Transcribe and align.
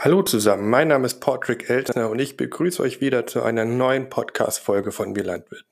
Hallo 0.00 0.22
zusammen, 0.22 0.70
mein 0.70 0.86
Name 0.86 1.06
ist 1.06 1.18
Patrick 1.18 1.68
Eltner 1.68 2.08
und 2.08 2.20
ich 2.20 2.36
begrüße 2.36 2.80
euch 2.80 3.00
wieder 3.00 3.26
zu 3.26 3.42
einer 3.42 3.64
neuen 3.64 4.08
Podcast-Folge 4.08 4.92
von 4.92 5.16
Wir 5.16 5.24
Landwirten. 5.24 5.66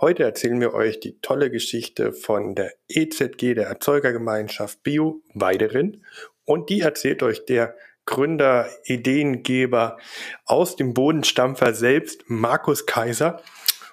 Heute 0.00 0.22
erzählen 0.22 0.60
wir 0.60 0.74
euch 0.74 1.00
die 1.00 1.18
tolle 1.22 1.50
Geschichte 1.50 2.12
von 2.12 2.54
der 2.54 2.72
EZG, 2.86 3.54
der 3.54 3.66
Erzeugergemeinschaft 3.66 4.84
Bio 4.84 5.22
Weiderin. 5.34 6.04
Und 6.44 6.70
die 6.70 6.82
erzählt 6.82 7.24
euch 7.24 7.46
der 7.46 7.74
Gründer, 8.06 8.68
Ideengeber 8.84 9.98
aus 10.44 10.76
dem 10.76 10.94
Bodenstampfer 10.94 11.74
selbst, 11.74 12.22
Markus 12.28 12.86
Kaiser, 12.86 13.42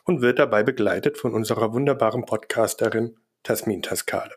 und 0.04 0.22
wird 0.22 0.38
dabei 0.38 0.62
begleitet 0.62 1.18
von 1.18 1.34
unserer 1.34 1.74
wunderbaren 1.74 2.28
Podcasterin 2.28 3.18
Tasmin 3.42 3.82
Taskade. 3.82 4.36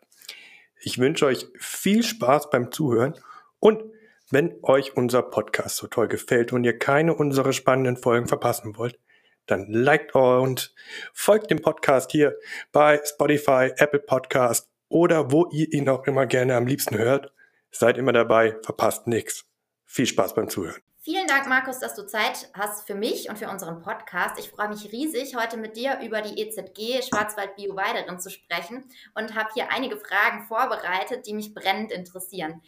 Ich 0.81 0.97
wünsche 0.97 1.27
euch 1.27 1.49
viel 1.59 2.03
Spaß 2.03 2.49
beim 2.49 2.73
Zuhören 2.73 3.13
und 3.61 3.83
wenn 4.31 4.59
euch 4.63 4.97
unser 4.97 5.23
Podcast 5.23 5.77
so 5.77 5.87
toll 5.87 6.09
gefällt 6.09 6.53
und 6.53 6.65
ihr 6.65 6.79
keine 6.79 7.15
unserer 7.15 7.52
spannenden 7.52 7.97
Folgen 7.97 8.29
verpassen 8.29 8.77
wollt, 8.77 8.98
dann 9.47 9.66
liked 9.69 10.15
und 10.15 10.75
folgt 11.15 11.51
dem 11.51 11.62
Podcast 11.62 12.12
hier 12.12 12.37
bei 12.71 13.01
Spotify, 13.05 13.73
Apple 13.77 14.01
Podcast 14.01 14.69
oder 14.88 15.33
wo 15.33 15.47
ihr 15.51 15.73
ihn 15.73 15.88
auch 15.88 16.07
immer 16.07 16.27
gerne 16.27 16.57
am 16.57 16.66
liebsten 16.66 16.99
hört. 16.99 17.33
Seid 17.71 17.97
immer 17.97 18.12
dabei, 18.12 18.57
verpasst 18.62 19.07
nichts. 19.07 19.47
Viel 19.85 20.07
Spaß 20.07 20.35
beim 20.35 20.49
Zuhören. 20.51 20.83
Vielen 21.01 21.27
Dank, 21.27 21.49
Markus, 21.49 21.79
dass 21.79 21.95
du 21.95 22.05
Zeit 22.07 22.51
hast 22.52 22.87
für 22.87 22.95
mich 22.95 23.30
und 23.30 23.38
für 23.38 23.49
unseren 23.49 23.80
Podcast. 23.80 24.38
Ich 24.38 24.51
freue 24.51 24.69
mich 24.69 24.93
riesig, 24.93 25.37
heute 25.37 25.57
mit 25.57 25.77
dir 25.77 26.01
über 26.05 26.21
die 26.21 26.38
EZG 26.38 27.02
Schwarzwald 27.02 27.57
Bio 27.57 27.74
Weiderin 27.77 28.21
zu 28.21 28.29
sprechen 28.29 28.85
und 29.15 29.35
habe 29.35 29.49
hier 29.55 29.73
einige 29.73 29.97
Fragen 29.97 30.47
vorbereitet, 30.47 31.27
die 31.27 31.33
mich 31.33 31.55
brennend 31.55 31.93
interessieren. 31.93 32.60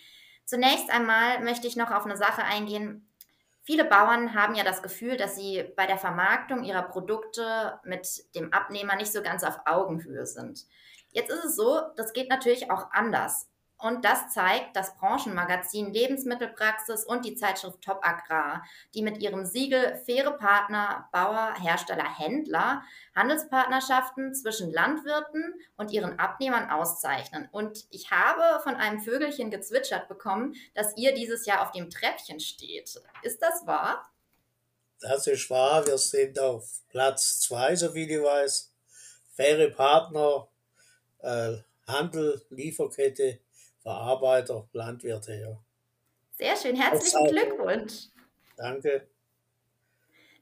Zunächst 0.51 0.91
einmal 0.91 1.39
möchte 1.45 1.69
ich 1.69 1.77
noch 1.77 1.93
auf 1.93 2.05
eine 2.07 2.17
Sache 2.17 2.43
eingehen. 2.43 3.09
Viele 3.63 3.85
Bauern 3.85 4.35
haben 4.35 4.57
ja 4.57 4.65
das 4.65 4.83
Gefühl, 4.83 5.17
dass 5.17 5.37
sie 5.37 5.63
bei 5.77 5.87
der 5.87 5.97
Vermarktung 5.97 6.65
ihrer 6.65 6.83
Produkte 6.83 7.79
mit 7.84 8.25
dem 8.34 8.53
Abnehmer 8.53 8.97
nicht 8.97 9.12
so 9.12 9.23
ganz 9.23 9.45
auf 9.45 9.61
Augenhöhe 9.65 10.27
sind. 10.27 10.67
Jetzt 11.12 11.31
ist 11.31 11.45
es 11.45 11.55
so, 11.55 11.81
das 11.97 12.12
geht 12.12 12.29
natürlich 12.29 12.69
auch 12.69 12.91
anders. 12.91 13.48
Und 13.83 14.05
das 14.05 14.33
zeigt 14.33 14.77
das 14.77 14.97
Branchenmagazin 14.97 15.92
Lebensmittelpraxis 15.92 17.05
und 17.05 17.25
die 17.25 17.34
Zeitschrift 17.34 17.83
Top 17.83 18.00
Agrar, 18.03 18.64
die 18.95 19.03
mit 19.03 19.19
ihrem 19.19 19.45
Siegel 19.45 19.97
Faire 20.05 20.33
Partner, 20.33 21.09
Bauer, 21.12 21.55
Hersteller, 21.61 22.19
Händler 22.19 22.83
Handelspartnerschaften 23.14 24.34
zwischen 24.34 24.73
Landwirten 24.73 25.55
und 25.77 25.91
ihren 25.91 26.19
Abnehmern 26.19 26.70
auszeichnen. 26.70 27.48
Und 27.53 27.86
ich 27.91 28.11
habe 28.11 28.62
von 28.62 28.77
einem 28.77 29.01
Vögelchen 29.01 29.51
gezwitschert 29.51 30.08
bekommen, 30.08 30.55
dass 30.75 30.97
ihr 30.97 31.14
dieses 31.14 31.47
Jahr 31.47 31.62
auf 31.62 31.73
dem 31.73 31.91
Treppchen 31.91 32.41
steht. 32.41 33.01
Ist 33.23 33.42
das 33.42 33.67
wahr? 33.67 34.11
Das 35.01 35.27
ist 35.27 35.51
wahr. 35.51 35.86
Wir 35.86 35.98
sind 35.98 36.39
auf 36.39 36.83
Platz 36.89 37.41
zwei, 37.41 37.75
so 37.75 37.95
wie 37.95 38.05
ich 38.05 38.23
weiß. 38.23 38.73
Faire 39.34 39.70
Partner, 39.70 40.48
äh, 41.20 41.56
Handel, 41.86 42.42
Lieferkette 42.51 43.41
Verarbeiter, 43.83 44.69
Landwirte, 44.73 45.34
ja. 45.34 45.59
Sehr 46.33 46.56
schön, 46.56 46.77
herzlichen 46.77 47.27
Glückwunsch. 47.27 48.09
Danke. 48.56 49.09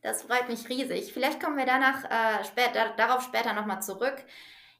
Das 0.03 0.22
freut 0.22 0.48
mich 0.48 0.69
riesig. 0.69 1.12
Vielleicht 1.12 1.42
kommen 1.42 1.56
wir 1.56 1.66
danach, 1.66 2.05
äh, 2.05 2.44
später, 2.44 2.94
darauf 2.97 3.22
später 3.22 3.53
nochmal 3.53 3.83
zurück. 3.83 4.25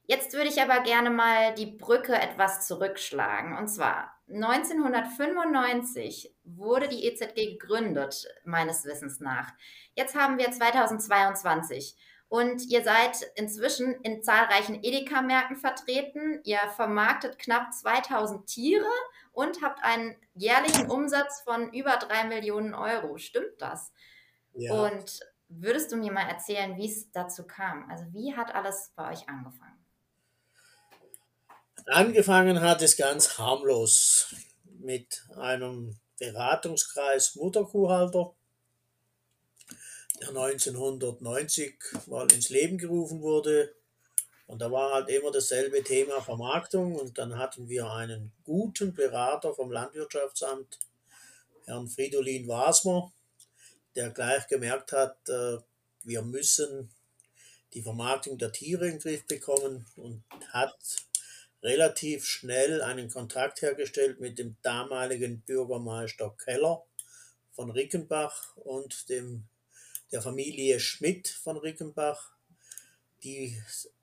Jetzt 0.05 0.33
würde 0.33 0.49
ich 0.49 0.61
aber 0.61 0.81
gerne 0.81 1.09
mal 1.09 1.53
die 1.53 1.67
Brücke 1.67 2.15
etwas 2.15 2.65
zurückschlagen. 2.65 3.57
Und 3.57 3.67
zwar 3.67 4.13
1995 4.27 6.33
wurde 6.43 6.87
die 6.87 7.05
EZG 7.05 7.57
gegründet, 7.57 8.27
meines 8.43 8.85
Wissens 8.85 9.19
nach. 9.19 9.51
Jetzt 9.95 10.15
haben 10.15 10.39
wir 10.39 10.51
2022. 10.51 11.95
Und 12.29 12.67
ihr 12.67 12.83
seid 12.83 13.23
inzwischen 13.35 13.95
in 14.03 14.21
zahlreichen 14.23 14.83
Edeka-Märkten 14.83 15.57
vertreten. 15.57 16.39
Ihr 16.43 16.59
vermarktet 16.75 17.39
knapp 17.39 17.73
2000 17.73 18.45
Tiere 18.45 18.85
und 19.31 19.63
habt 19.63 19.83
einen 19.83 20.15
jährlichen 20.35 20.91
Umsatz 20.91 21.41
von 21.41 21.73
über 21.73 21.97
drei 21.97 22.25
Millionen 22.25 22.75
Euro. 22.75 23.17
Stimmt 23.17 23.59
das? 23.59 23.91
Ja. 24.53 24.73
Und 24.73 25.19
würdest 25.47 25.91
du 25.91 25.97
mir 25.97 26.11
mal 26.11 26.29
erzählen, 26.29 26.77
wie 26.77 26.89
es 26.89 27.11
dazu 27.11 27.47
kam? 27.47 27.89
Also 27.89 28.05
wie 28.13 28.35
hat 28.35 28.53
alles 28.53 28.93
bei 28.95 29.11
euch 29.11 29.27
angefangen? 29.27 29.83
Angefangen 31.87 32.61
hat 32.61 32.83
es 32.83 32.95
ganz 32.95 33.39
harmlos 33.39 34.35
mit 34.63 35.25
einem 35.35 35.99
Beratungskreis 36.19 37.35
Mutterkuhhalter 37.35 38.35
der 40.21 40.29
1990 40.29 41.75
mal 42.07 42.31
ins 42.31 42.49
Leben 42.49 42.77
gerufen 42.77 43.21
wurde. 43.21 43.73
Und 44.47 44.61
da 44.61 44.71
war 44.71 44.93
halt 44.93 45.09
immer 45.09 45.31
dasselbe 45.31 45.83
Thema 45.83 46.21
Vermarktung. 46.21 46.95
Und 46.95 47.17
dann 47.17 47.37
hatten 47.37 47.69
wir 47.69 47.91
einen 47.91 48.31
guten 48.43 48.93
Berater 48.93 49.53
vom 49.53 49.71
Landwirtschaftsamt, 49.71 50.79
Herrn 51.65 51.87
Fridolin 51.87 52.47
Wasmer, 52.47 53.13
der 53.95 54.09
gleich 54.09 54.47
gemerkt 54.47 54.91
hat, 54.91 55.17
äh, 55.29 55.57
wir 56.03 56.21
müssen 56.21 56.89
die 57.73 57.81
Vermarktung 57.81 58.37
der 58.37 58.51
Tiere 58.51 58.85
in 58.85 58.93
den 58.93 58.99
Griff 58.99 59.25
bekommen 59.27 59.85
und 59.95 60.23
hat 60.51 60.77
relativ 61.61 62.25
schnell 62.25 62.81
einen 62.81 63.09
Kontakt 63.09 63.61
hergestellt 63.61 64.19
mit 64.19 64.39
dem 64.39 64.55
damaligen 64.61 65.41
Bürgermeister 65.41 66.35
Keller 66.43 66.83
von 67.51 67.69
Rickenbach 67.69 68.55
und 68.55 69.09
dem 69.09 69.47
der 70.11 70.21
Familie 70.21 70.79
Schmidt 70.79 71.27
von 71.27 71.57
Rickenbach, 71.57 72.31
die 73.23 73.61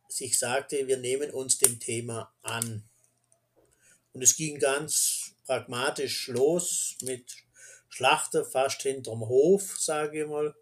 sich 0.08 0.38
sagte, 0.38 0.86
wir 0.86 0.98
nehmen 0.98 1.30
uns 1.30 1.58
dem 1.58 1.80
Thema 1.80 2.32
an. 2.42 2.84
Und 4.12 4.22
es 4.22 4.36
ging 4.36 4.58
ganz 4.58 5.32
pragmatisch 5.46 6.28
los 6.28 6.96
mit 7.02 7.36
Schlachter 7.88 8.44
fast 8.44 8.82
hinterm 8.82 9.28
Hof, 9.28 9.78
sage 9.78 10.22
ich 10.22 10.28
mal. 10.28 10.54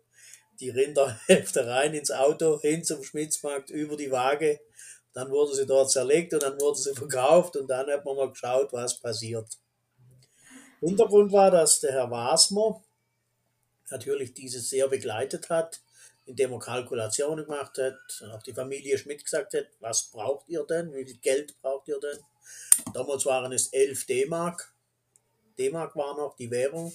Die 0.60 0.70
Rinderhälfte 0.70 1.66
rein 1.66 1.94
ins 1.94 2.10
Auto, 2.10 2.60
hin 2.60 2.84
zum 2.84 3.02
Schmitzmarkt, 3.02 3.70
über 3.70 3.96
die 3.96 4.10
Waage. 4.10 4.60
Dann 5.12 5.30
wurde 5.30 5.54
sie 5.54 5.66
dort 5.66 5.90
zerlegt 5.90 6.32
und 6.34 6.42
dann 6.42 6.60
wurde 6.60 6.78
sie 6.78 6.94
verkauft 6.94 7.56
und 7.56 7.68
dann 7.68 7.88
hat 7.88 8.04
man 8.04 8.16
mal 8.16 8.30
geschaut, 8.30 8.72
was 8.72 9.00
passiert. 9.00 9.46
Hintergrund 10.80 11.32
war, 11.32 11.50
dass 11.50 11.80
der 11.80 11.92
Herr 11.92 12.10
Wasmer, 12.10 12.82
natürlich 13.90 14.34
dieses 14.34 14.70
sehr 14.70 14.88
begleitet 14.88 15.50
hat, 15.50 15.80
indem 16.26 16.52
er 16.52 16.58
Kalkulationen 16.58 17.44
gemacht 17.44 17.78
hat, 17.78 18.24
auch 18.32 18.42
die 18.42 18.54
Familie 18.54 18.96
Schmidt 18.96 19.24
gesagt 19.24 19.54
hat, 19.54 19.66
was 19.80 20.10
braucht 20.10 20.48
ihr 20.48 20.64
denn, 20.64 20.94
wie 20.94 21.04
viel 21.04 21.18
Geld 21.18 21.60
braucht 21.60 21.88
ihr 21.88 22.00
denn? 22.00 22.18
Damals 22.92 23.26
waren 23.26 23.52
es 23.52 23.68
11 23.68 24.06
D-Mark. 24.06 24.72
D-Mark 25.58 25.94
war 25.96 26.16
noch 26.16 26.36
die 26.36 26.50
Währung. 26.50 26.92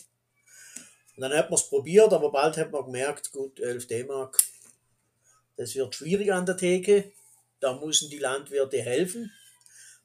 Und 1.16 1.22
dann 1.22 1.34
hat 1.34 1.50
man 1.50 1.60
es 1.60 1.70
probiert, 1.70 2.12
aber 2.14 2.32
bald 2.32 2.58
hat 2.58 2.72
man 2.72 2.86
gemerkt, 2.86 3.32
gut, 3.32 3.60
11 3.60 3.88
D-Mark, 3.88 4.38
das 5.58 5.76
wird 5.76 5.94
schwierig 5.94 6.32
an 6.32 6.46
der 6.46 6.58
Theke. 6.58 7.12
Da 7.60 7.74
müssen 7.74 8.10
die 8.10 8.20
Landwirte 8.20 8.82
helfen. 8.82 9.32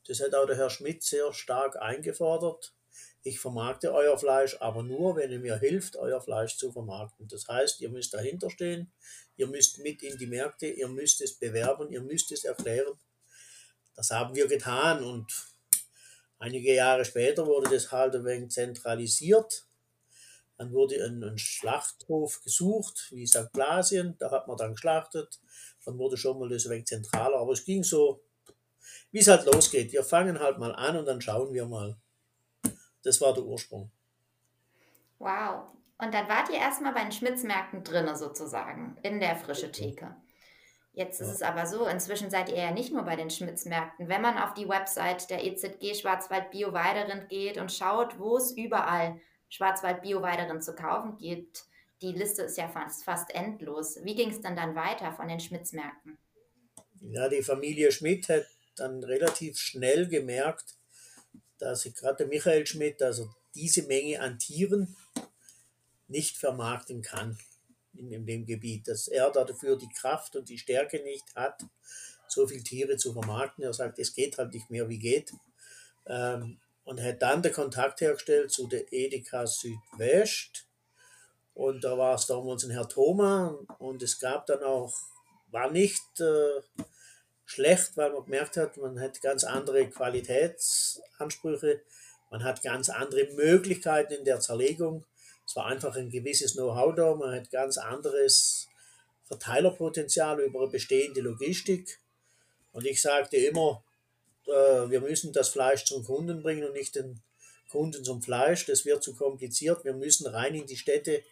Das 0.06 0.20
hat 0.20 0.34
auch 0.34 0.46
der 0.46 0.56
Herr 0.56 0.70
Schmidt 0.70 1.02
sehr 1.02 1.32
stark 1.32 1.80
eingefordert 1.80 2.73
ich 3.26 3.40
vermarkte 3.40 3.92
euer 3.92 4.18
Fleisch, 4.18 4.58
aber 4.60 4.82
nur, 4.82 5.16
wenn 5.16 5.30
ihr 5.30 5.40
mir 5.40 5.56
hilft, 5.56 5.96
euer 5.96 6.20
Fleisch 6.20 6.58
zu 6.58 6.70
vermarkten. 6.70 7.26
Das 7.26 7.48
heißt, 7.48 7.80
ihr 7.80 7.88
müsst 7.88 8.12
dahinter 8.12 8.50
stehen, 8.50 8.92
ihr 9.36 9.46
müsst 9.46 9.78
mit 9.78 10.02
in 10.02 10.18
die 10.18 10.26
Märkte, 10.26 10.66
ihr 10.66 10.88
müsst 10.88 11.22
es 11.22 11.38
bewerben, 11.38 11.90
ihr 11.90 12.02
müsst 12.02 12.30
es 12.32 12.44
erklären. 12.44 12.92
Das 13.96 14.10
haben 14.10 14.34
wir 14.34 14.46
getan 14.46 15.02
und 15.02 15.32
einige 16.38 16.74
Jahre 16.74 17.06
später 17.06 17.46
wurde 17.46 17.70
das 17.70 17.90
halt 17.90 18.14
ein 18.14 18.26
wenig 18.26 18.50
zentralisiert. 18.50 19.66
Dann 20.58 20.72
wurde 20.72 21.02
ein, 21.02 21.24
ein 21.24 21.38
Schlachthof 21.38 22.42
gesucht, 22.42 23.08
wie 23.10 23.26
St. 23.26 23.50
Blasien, 23.52 24.16
da 24.18 24.30
hat 24.30 24.48
man 24.48 24.58
dann 24.58 24.72
geschlachtet. 24.72 25.40
Dann 25.86 25.98
wurde 25.98 26.18
schon 26.18 26.38
mal 26.38 26.50
das 26.50 26.66
ein 26.66 26.72
wenig 26.72 26.86
zentraler, 26.86 27.38
aber 27.38 27.52
es 27.52 27.64
ging 27.64 27.82
so, 27.82 28.22
wie 29.12 29.20
es 29.20 29.28
halt 29.28 29.46
losgeht. 29.46 29.92
Wir 29.92 30.04
fangen 30.04 30.38
halt 30.40 30.58
mal 30.58 30.74
an 30.74 30.98
und 30.98 31.06
dann 31.06 31.22
schauen 31.22 31.54
wir 31.54 31.64
mal. 31.64 31.96
Das 33.04 33.20
war 33.20 33.32
der 33.32 33.44
Ursprung. 33.44 33.90
Wow. 35.18 35.66
Und 35.98 36.12
dann 36.12 36.28
wart 36.28 36.50
ihr 36.50 36.56
erstmal 36.56 36.92
bei 36.92 37.02
den 37.02 37.12
Schmitzmärkten 37.12 37.84
drinne 37.84 38.16
sozusagen, 38.16 38.96
in 39.02 39.20
der 39.20 39.36
frische 39.36 39.70
Theke. 39.70 40.16
Jetzt 40.92 41.20
ist 41.20 41.28
ja. 41.28 41.34
es 41.34 41.42
aber 41.42 41.66
so, 41.66 41.86
inzwischen 41.86 42.30
seid 42.30 42.48
ihr 42.48 42.56
ja 42.56 42.70
nicht 42.70 42.92
nur 42.92 43.02
bei 43.02 43.16
den 43.16 43.30
Schmitzmärkten. 43.30 44.08
Wenn 44.08 44.22
man 44.22 44.38
auf 44.38 44.54
die 44.54 44.68
Website 44.68 45.28
der 45.28 45.44
EZG 45.44 45.94
Schwarzwald 45.94 46.50
Bio 46.50 46.72
Weiderind 46.72 47.28
geht 47.28 47.58
und 47.58 47.72
schaut, 47.72 48.18
wo 48.18 48.36
es 48.36 48.52
überall 48.52 49.20
Schwarzwald 49.48 50.02
Bio 50.02 50.22
Weiderind 50.22 50.62
zu 50.62 50.74
kaufen 50.74 51.16
gibt, 51.18 51.64
die 52.00 52.12
Liste 52.12 52.42
ist 52.42 52.58
ja 52.58 52.68
fast, 52.68 53.04
fast 53.04 53.34
endlos. 53.34 53.98
Wie 54.02 54.14
ging 54.14 54.30
es 54.30 54.40
dann 54.40 54.56
dann 54.56 54.74
weiter 54.74 55.12
von 55.12 55.26
den 55.28 55.40
Schmitzmärkten? 55.40 56.18
Ja, 57.00 57.28
die 57.28 57.42
Familie 57.42 57.90
Schmidt 57.90 58.28
hat 58.28 58.46
dann 58.76 59.02
relativ 59.02 59.58
schnell 59.58 60.08
gemerkt, 60.08 60.74
dass 61.64 61.84
gerade 61.94 62.26
Michael 62.26 62.66
Schmidt, 62.66 63.02
also 63.02 63.30
diese 63.54 63.84
Menge 63.84 64.20
an 64.20 64.38
Tieren, 64.38 64.94
nicht 66.08 66.36
vermarkten 66.36 67.00
kann 67.02 67.38
in, 67.94 68.12
in 68.12 68.26
dem 68.26 68.44
Gebiet, 68.44 68.86
dass 68.88 69.08
er 69.08 69.30
dafür 69.30 69.76
die 69.78 69.88
Kraft 69.88 70.36
und 70.36 70.48
die 70.48 70.58
Stärke 70.58 71.02
nicht 71.02 71.24
hat, 71.34 71.64
so 72.28 72.46
viele 72.46 72.62
Tiere 72.62 72.96
zu 72.96 73.12
vermarkten. 73.12 73.64
Er 73.64 73.72
sagt, 73.72 73.98
es 73.98 74.14
geht 74.14 74.36
halt 74.36 74.52
nicht 74.52 74.70
mehr, 74.70 74.88
wie 74.88 74.98
geht. 74.98 75.32
Ähm, 76.06 76.58
und 76.84 77.02
hat 77.02 77.22
dann 77.22 77.42
den 77.42 77.52
Kontakt 77.52 78.02
hergestellt 78.02 78.50
zu 78.50 78.66
der 78.66 78.92
Edeka 78.92 79.46
Südwest. 79.46 80.66
Und 81.54 81.84
da 81.84 81.96
war 81.96 82.16
es 82.16 82.26
damals 82.26 82.64
ein 82.64 82.72
Herr 82.72 82.88
Thoma 82.88 83.58
und 83.78 84.02
es 84.02 84.18
gab 84.18 84.44
dann 84.46 84.62
auch, 84.62 84.94
war 85.50 85.70
nicht 85.70 86.20
äh, 86.20 86.84
schlecht, 87.54 87.96
weil 87.96 88.12
man 88.12 88.24
gemerkt 88.24 88.56
hat, 88.56 88.76
man 88.76 89.00
hat 89.00 89.20
ganz 89.22 89.44
andere 89.44 89.88
Qualitätsansprüche, 89.88 91.80
man 92.30 92.42
hat 92.44 92.62
ganz 92.62 92.88
andere 92.88 93.32
Möglichkeiten 93.34 94.14
in 94.14 94.24
der 94.24 94.40
Zerlegung. 94.40 95.04
Es 95.46 95.56
war 95.56 95.66
einfach 95.66 95.94
ein 95.96 96.10
gewisses 96.10 96.54
Know-how 96.54 96.94
da, 96.94 97.14
man 97.14 97.34
hat 97.34 97.50
ganz 97.50 97.78
anderes 97.78 98.68
Verteilerpotenzial 99.24 100.40
über 100.40 100.68
bestehende 100.68 101.20
Logistik. 101.20 102.00
Und 102.72 102.86
ich 102.86 103.00
sagte 103.00 103.36
immer, 103.36 103.84
äh, 104.46 104.90
wir 104.90 105.00
müssen 105.00 105.32
das 105.32 105.48
Fleisch 105.48 105.84
zum 105.84 106.04
Kunden 106.04 106.42
bringen 106.42 106.64
und 106.64 106.72
nicht 106.72 106.94
den 106.96 107.20
Kunden 107.70 108.04
zum 108.04 108.22
Fleisch. 108.22 108.66
Das 108.66 108.84
wird 108.84 109.02
zu 109.02 109.14
kompliziert. 109.14 109.84
Wir 109.84 109.94
müssen 109.94 110.26
rein 110.26 110.54
in 110.54 110.66
die 110.66 110.76
Städte, 110.76 111.22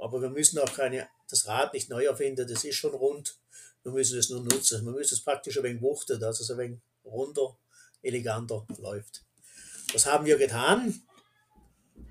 aber 0.00 0.20
wir 0.22 0.30
müssen 0.30 0.58
auch 0.58 0.72
keine, 0.72 1.08
das 1.30 1.46
Rad 1.46 1.74
nicht 1.74 1.90
neu 1.90 2.04
erfinden. 2.04 2.48
Das 2.48 2.64
ist 2.64 2.76
schon 2.76 2.94
rund. 2.94 3.36
Wir 3.82 3.92
müssen 3.92 4.18
es 4.18 4.30
nur 4.30 4.42
nutzen. 4.42 4.84
Man 4.84 4.94
muss 4.94 5.12
es 5.12 5.22
praktisch 5.22 5.56
ein 5.58 5.64
wenig 5.64 5.82
wuchten, 5.82 6.20
dass 6.20 6.40
es 6.40 6.50
ein 6.50 6.58
wenig 6.58 6.80
runder, 7.04 7.56
eleganter 8.02 8.66
läuft. 8.78 9.24
Das 9.92 10.06
haben 10.06 10.26
wir 10.26 10.36
getan. 10.36 11.02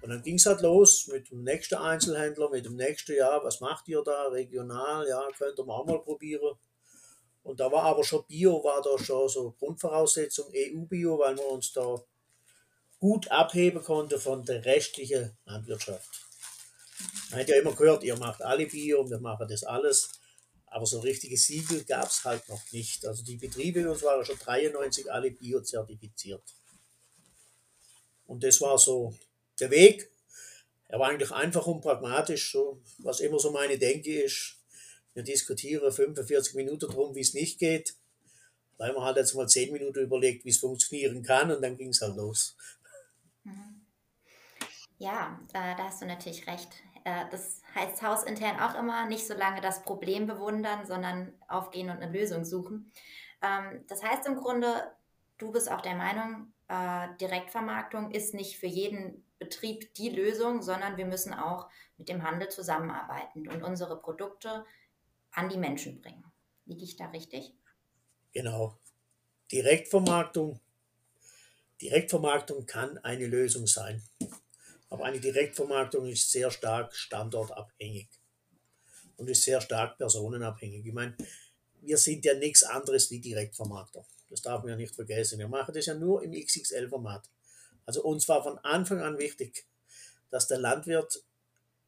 Und 0.02 0.10
dann 0.10 0.22
ging 0.22 0.36
es 0.36 0.46
halt 0.46 0.62
los 0.62 1.08
mit 1.08 1.30
dem 1.32 1.44
nächsten 1.44 1.76
Einzelhändler, 1.76 2.50
mit 2.50 2.66
dem 2.66 2.76
nächsten, 2.76 3.16
ja, 3.16 3.44
was 3.44 3.62
macht 3.62 3.88
ihr 3.88 4.02
da 4.04 4.28
regional? 4.28 5.08
Ja, 5.08 5.28
könnt 5.38 5.58
ihr 5.58 5.66
mal 5.66 5.84
mal 5.86 6.00
probieren. 6.00 6.58
Und 7.44 7.60
da 7.60 7.72
war 7.72 7.84
aber 7.84 8.04
schon 8.04 8.26
Bio, 8.28 8.64
war 8.64 8.82
da 8.82 9.02
schon 9.02 9.30
so 9.30 9.52
Grundvoraussetzung 9.52 10.52
EU-Bio, 10.54 11.20
weil 11.20 11.36
man 11.36 11.46
uns 11.46 11.72
da 11.72 11.96
gut 13.00 13.30
abheben 13.32 13.82
konnte 13.84 14.20
von 14.20 14.44
der 14.44 14.66
restlichen 14.66 15.38
Landwirtschaft. 15.46 16.28
Man 17.32 17.40
hat 17.40 17.50
ja 17.50 17.58
immer 17.58 17.74
gehört, 17.74 18.04
ihr 18.04 18.18
macht 18.18 18.42
alle 18.42 18.66
Bio 18.66 19.02
und 19.02 19.10
wir 19.10 19.20
machen 19.20 19.48
das 19.48 19.64
alles. 19.64 20.10
Aber 20.68 20.86
so 20.86 21.00
richtige 21.00 21.38
Siegel 21.38 21.84
gab 21.86 22.10
es 22.10 22.24
halt 22.24 22.48
noch 22.50 22.62
nicht. 22.72 23.06
Also 23.06 23.24
die 23.24 23.38
Betriebe 23.38 23.90
uns 23.90 24.04
waren 24.04 24.24
schon 24.26 24.38
93 24.38 25.12
alle 25.12 25.32
Bio 25.32 25.62
zertifiziert. 25.62 26.44
Und 28.26 28.44
das 28.44 28.60
war 28.62 28.78
so 28.78 29.16
der 29.60 29.72
Weg. 29.72 30.12
Er 30.90 31.00
war 31.00 31.10
eigentlich 31.10 31.32
einfach 31.32 31.66
und 31.68 31.82
pragmatisch, 31.82 32.52
so, 32.52 32.82
was 33.00 33.20
immer 33.22 33.40
so 33.40 33.52
meine 33.52 33.78
Denke 33.78 34.22
ist. 34.24 34.58
Wir 35.14 35.24
diskutieren 35.24 35.92
45 35.92 36.54
Minuten 36.54 36.90
drum, 36.90 37.16
wie 37.16 37.22
es 37.22 37.34
nicht 37.34 37.60
geht. 37.60 37.96
Weil 38.78 38.94
man 38.94 39.04
halt 39.04 39.18
jetzt 39.18 39.34
mal 39.34 39.48
10 39.48 39.74
Minuten 39.74 40.00
überlegt, 40.00 40.46
wie 40.46 40.50
es 40.50 40.60
funktionieren 40.60 41.24
kann 41.24 41.50
und 41.50 41.62
dann 41.62 41.78
ging 41.78 41.90
es 41.90 42.02
halt 42.02 42.16
los. 42.16 42.56
Mhm. 43.44 43.88
Ja, 45.00 45.40
äh, 45.50 45.76
da 45.76 45.86
hast 45.86 46.02
du 46.02 46.06
natürlich 46.06 46.46
recht. 46.48 46.70
Äh, 47.08 47.26
das 47.32 47.62
heißt 47.74 48.02
hausintern 48.02 48.60
auch 48.60 48.78
immer, 48.78 49.06
nicht 49.06 49.26
so 49.26 49.34
lange 49.34 49.62
das 49.62 49.82
Problem 49.84 50.28
bewundern, 50.28 50.86
sondern 50.86 51.34
aufgehen 51.48 51.90
und 51.90 52.02
eine 52.02 52.12
Lösung 52.12 52.44
suchen. 52.44 52.92
Ähm, 53.42 53.86
das 53.88 54.04
heißt 54.04 54.26
im 54.28 54.36
Grunde, 54.36 54.92
du 55.38 55.52
bist 55.54 55.72
auch 55.72 55.80
der 55.80 55.96
Meinung, 55.96 56.52
äh, 56.68 57.08
Direktvermarktung 57.22 58.12
ist 58.12 58.34
nicht 58.34 58.60
für 58.60 58.68
jeden 58.68 59.24
Betrieb 59.40 59.94
die 59.94 60.10
Lösung, 60.10 60.62
sondern 60.62 60.98
wir 60.98 61.06
müssen 61.06 61.34
auch 61.34 61.70
mit 61.98 62.10
dem 62.10 62.24
Handel 62.24 62.50
zusammenarbeiten 62.50 63.48
und 63.48 63.64
unsere 63.64 64.02
Produkte 64.02 64.66
an 65.32 65.48
die 65.48 65.58
Menschen 65.58 66.02
bringen. 66.02 66.26
Liege 66.66 66.84
ich 66.84 66.98
da 66.98 67.06
richtig? 67.06 67.54
Genau. 68.34 68.78
Direktvermarktung. 69.50 70.60
Direktvermarktung 71.80 72.66
kann 72.66 72.98
eine 72.98 73.28
Lösung 73.28 73.66
sein. 73.66 74.04
Aber 74.90 75.06
eine 75.06 75.20
Direktvermarktung 75.20 76.08
ist 76.08 76.32
sehr 76.32 76.50
stark 76.52 76.96
standortabhängig 76.96 78.10
und 79.18 79.30
ist 79.30 79.44
sehr 79.44 79.62
stark 79.62 79.98
personenabhängig. 79.98 80.86
Ich 80.86 80.94
meine, 80.94 81.16
wir 81.82 81.98
sind 81.98 82.26
ja 82.26 82.34
nichts 82.34 82.64
anderes 82.64 83.12
wie 83.12 83.20
Direktvermarkter. 83.20 84.06
Das 84.30 84.42
darf 84.42 84.62
man 84.62 84.72
ja 84.72 84.76
nicht 84.76 84.96
vergessen. 84.96 85.40
Wir 85.40 85.48
machen 85.48 85.74
das 85.74 85.86
ja 85.86 85.94
nur 85.94 86.24
im 86.24 86.32
XXL-Format. 86.32 87.30
Also 87.86 88.04
uns 88.04 88.28
war 88.28 88.44
von 88.44 88.58
Anfang 88.60 89.02
an 89.02 89.18
wichtig, 89.18 89.66
dass 90.30 90.48
der 90.48 90.60
Landwirt 90.60 91.24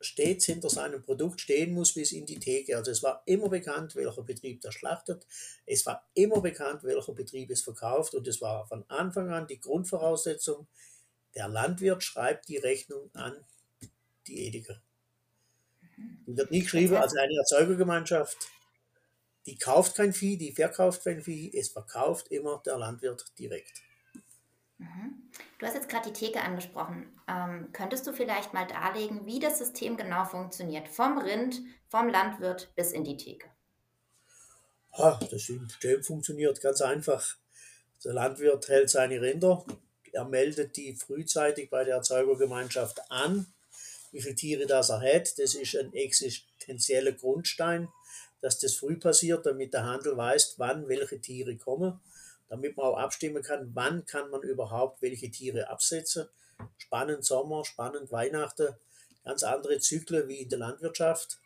stets 0.02 0.46
hinter 0.46 0.70
seinem 0.70 1.02
Produkt 1.04 1.42
stehen 1.42 1.74
muss 1.74 1.94
bis 1.94 2.14
in 2.14 2.26
die 2.26 2.40
Theke. 2.40 2.78
Also 2.78 2.92
es 2.92 3.04
war 3.04 3.22
immer 3.26 3.50
bekannt, 3.50 3.96
welcher 3.96 4.24
Betrieb 4.24 4.62
das 4.62 4.74
schlachtet. 4.76 5.26
Es 5.66 5.86
war 5.86 6.10
immer 6.14 6.42
bekannt, 6.42 6.84
welcher 6.84 7.14
Betrieb 7.14 7.50
es 7.50 7.62
verkauft. 7.62 8.14
Und 8.16 8.28
es 8.28 8.40
war 8.40 8.66
von 8.68 8.86
Anfang 8.88 9.30
an 9.30 9.48
die 9.48 9.60
Grundvoraussetzung, 9.60 10.68
der 11.36 11.48
Landwirt 11.48 12.04
schreibt 12.04 12.48
die 12.48 12.58
Rechnung 12.58 13.10
an 13.14 13.46
die 14.28 14.48
Edeka. 14.48 14.82
Die 16.26 16.38
wird 16.38 16.52
nie 16.52 16.62
geschrieben 16.62 16.96
als 16.96 17.16
eine 17.16 17.36
Erzeugergemeinschaft. 17.38 18.38
Die 19.46 19.58
kauft 19.58 19.96
kein 19.96 20.14
Vieh, 20.14 20.38
die 20.38 20.54
verkauft 20.54 21.04
kein 21.04 21.22
Vieh. 21.22 21.52
Es 21.58 21.70
verkauft 21.70 22.28
immer 22.30 22.62
der 22.66 22.78
Landwirt 22.78 23.26
direkt. 23.38 23.82
Mhm. 24.78 25.30
Du 25.58 25.66
hast 25.66 25.74
jetzt 25.74 25.90
gerade 25.90 26.12
die 26.12 26.14
Theke 26.14 26.42
angesprochen. 26.42 27.20
Ähm, 27.28 27.70
könntest 27.74 28.08
du 28.08 28.14
vielleicht 28.14 28.54
mal 28.54 28.66
darlegen, 28.66 29.26
wie 29.26 29.40
das 29.40 29.58
System 29.58 29.98
genau 29.98 30.24
funktioniert? 30.26 30.88
Vom 30.88 31.18
Rind, 31.18 31.62
vom 31.90 32.08
Landwirt 32.08 32.74
bis 32.76 32.92
in 32.92 33.04
die 33.04 33.18
Theke. 33.18 33.50
Ha, 34.94 35.20
das 35.32 35.44
System 35.44 36.04
funktioniert 36.04 36.62
ganz 36.62 36.82
einfach. 36.82 37.36
Der 38.04 38.14
Landwirt 38.14 38.70
hält 38.70 38.90
seine 38.90 39.22
Rinder, 39.22 39.66
er 40.14 40.26
meldet 40.26 40.78
die 40.78 40.96
frühzeitig 40.96 41.70
bei 41.70 41.84
der 41.84 41.96
Erzeugergemeinschaft 41.96 43.00
an, 43.10 43.48
wie 44.12 44.22
viele 44.22 44.36
Tiere 44.36 44.66
das 44.66 44.90
er 44.90 45.02
hat. 45.02 45.38
Das 45.38 45.56
ist 45.56 45.76
ein 45.76 45.94
existenzieller 45.94 47.14
Grundstein, 47.14 47.90
dass 48.42 48.60
das 48.60 48.76
früh 48.76 48.98
passiert, 48.98 49.46
damit 49.46 49.74
der 49.74 49.86
Handel 49.86 50.18
weiß, 50.18 50.56
wann 50.58 50.88
welche 50.88 51.20
Tiere 51.20 51.58
kommen 51.58 52.00
damit 52.50 52.76
man 52.76 52.88
auch 52.88 52.98
abstimmen 52.98 53.44
kann, 53.44 53.72
wann 53.74 54.06
kann 54.06 54.30
man 54.30 54.42
überhaupt 54.42 55.02
welche 55.02 55.30
Tiere 55.30 55.70
absetzen. 55.70 56.28
Spannend 56.78 57.24
Sommer, 57.24 57.64
spannend 57.64 58.12
Weihnachten, 58.12 58.76
ganz 59.24 59.44
andere 59.44 59.80
Zyklen 59.80 60.28
wie 60.28 60.42
in 60.42 60.50
der 60.50 60.60
Landwirtschaft. 60.60 61.40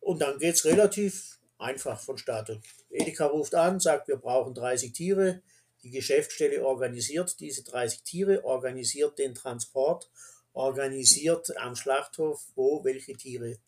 Und 0.00 0.22
dann 0.22 0.38
geht 0.38 0.54
es 0.54 0.64
relativ 0.64 1.38
einfach 1.58 2.00
vonstatten. 2.00 2.62
Edeka 2.90 3.26
ruft 3.26 3.54
an, 3.54 3.78
sagt, 3.80 4.08
wir 4.08 4.16
brauchen 4.16 4.54
30 4.54 4.92
Tiere. 4.92 5.42
Die 5.84 5.90
Geschäftsstelle 5.90 6.64
organisiert 6.64 7.38
diese 7.40 7.62
30 7.62 8.02
Tiere, 8.02 8.42
organisiert 8.42 9.18
den 9.18 9.34
Transport, 9.34 10.10
organisiert 10.54 11.54
am 11.58 11.76
Schlachthof, 11.76 12.42
wo 12.54 12.82
welche 12.84 13.12
Tiere 13.12 13.58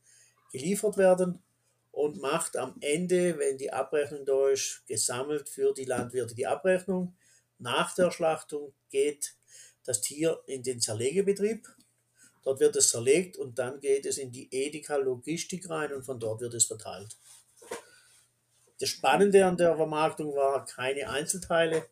geliefert 0.51 0.97
werden 0.97 1.43
und 1.93 2.21
macht 2.21 2.57
am 2.57 2.75
Ende, 2.81 3.39
wenn 3.39 3.59
die 3.59 3.71
Abrechnung 3.71 4.25
da 4.25 4.49
ist, 4.49 4.83
gesammelt 4.87 5.51
für 5.51 5.75
die 5.75 5.85
Landwirte 5.85 6.35
die 6.35 6.47
Abrechnung. 6.47 7.15
Nach 7.59 7.95
der 7.95 8.11
Schlachtung 8.11 8.73
geht 8.89 9.35
das 9.85 10.01
Tier 10.01 10.43
in 10.47 10.63
den 10.63 10.81
Zerlegebetrieb. 10.81 11.69
Dort 12.45 12.61
wird 12.61 12.77
es 12.77 12.89
zerlegt 12.89 13.37
und 13.37 13.59
dann 13.59 13.79
geht 13.81 14.07
es 14.07 14.17
in 14.17 14.33
die 14.33 14.49
Edeka 14.51 14.97
Logistik 14.97 15.69
rein 15.69 15.93
und 15.93 16.05
von 16.05 16.19
dort 16.19 16.41
wird 16.41 16.55
es 16.55 16.65
verteilt. 16.65 17.17
Das 18.79 18.89
Spannende 18.89 19.45
an 19.45 19.57
der 19.57 19.75
Vermarktung 19.77 20.35
war 20.35 20.65
keine 20.65 21.09
Einzelteile. 21.11 21.87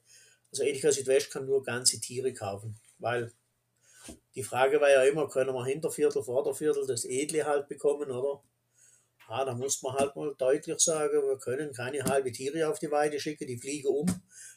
Also 0.54 0.62
Edeka 0.62 0.92
Südwest 0.92 1.32
kann 1.32 1.46
nur 1.46 1.64
ganze 1.64 1.98
Tiere 1.98 2.32
kaufen, 2.32 2.78
weil 3.00 3.32
die 4.36 4.44
Frage 4.44 4.80
war 4.80 4.88
ja 4.88 5.02
immer, 5.02 5.28
können 5.28 5.52
wir 5.52 5.64
Hinterviertel, 5.64 6.22
Vorderviertel 6.22 6.86
das 6.86 7.04
Edle 7.04 7.44
halt 7.44 7.66
bekommen, 7.66 8.08
oder? 8.08 8.40
Ja, 9.28 9.44
da 9.44 9.52
muss 9.52 9.82
man 9.82 9.94
halt 9.94 10.14
mal 10.14 10.32
deutlich 10.38 10.78
sagen, 10.78 11.26
wir 11.26 11.38
können 11.38 11.72
keine 11.72 12.04
halbe 12.04 12.30
Tiere 12.30 12.68
auf 12.68 12.78
die 12.78 12.88
Weide 12.88 13.18
schicken, 13.18 13.48
die 13.48 13.58
fliegen 13.58 13.88
um. 13.88 14.06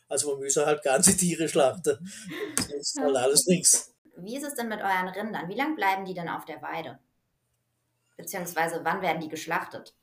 Also 0.07 0.33
wir 0.33 0.37
müssen 0.37 0.67
halt 0.67 0.83
ganze 0.83 1.17
Tiere 1.17 1.49
schlachten. 1.49 1.97
Das 2.55 2.69
ist 2.69 2.99
halt 3.01 3.15
alles 3.15 3.47
nichts. 3.47 3.95
Wie 4.17 4.37
ist 4.37 4.45
es 4.45 4.53
denn 4.53 4.69
mit 4.69 4.81
euren 4.81 5.07
Rindern? 5.07 5.49
Wie 5.49 5.55
lange 5.55 5.73
bleiben 5.73 6.05
die 6.05 6.13
denn 6.13 6.29
auf 6.29 6.45
der 6.45 6.61
Weide? 6.61 6.99
Beziehungsweise 8.17 8.81
wann 8.83 9.01
werden 9.01 9.19
die 9.19 9.29
geschlachtet? 9.29 9.95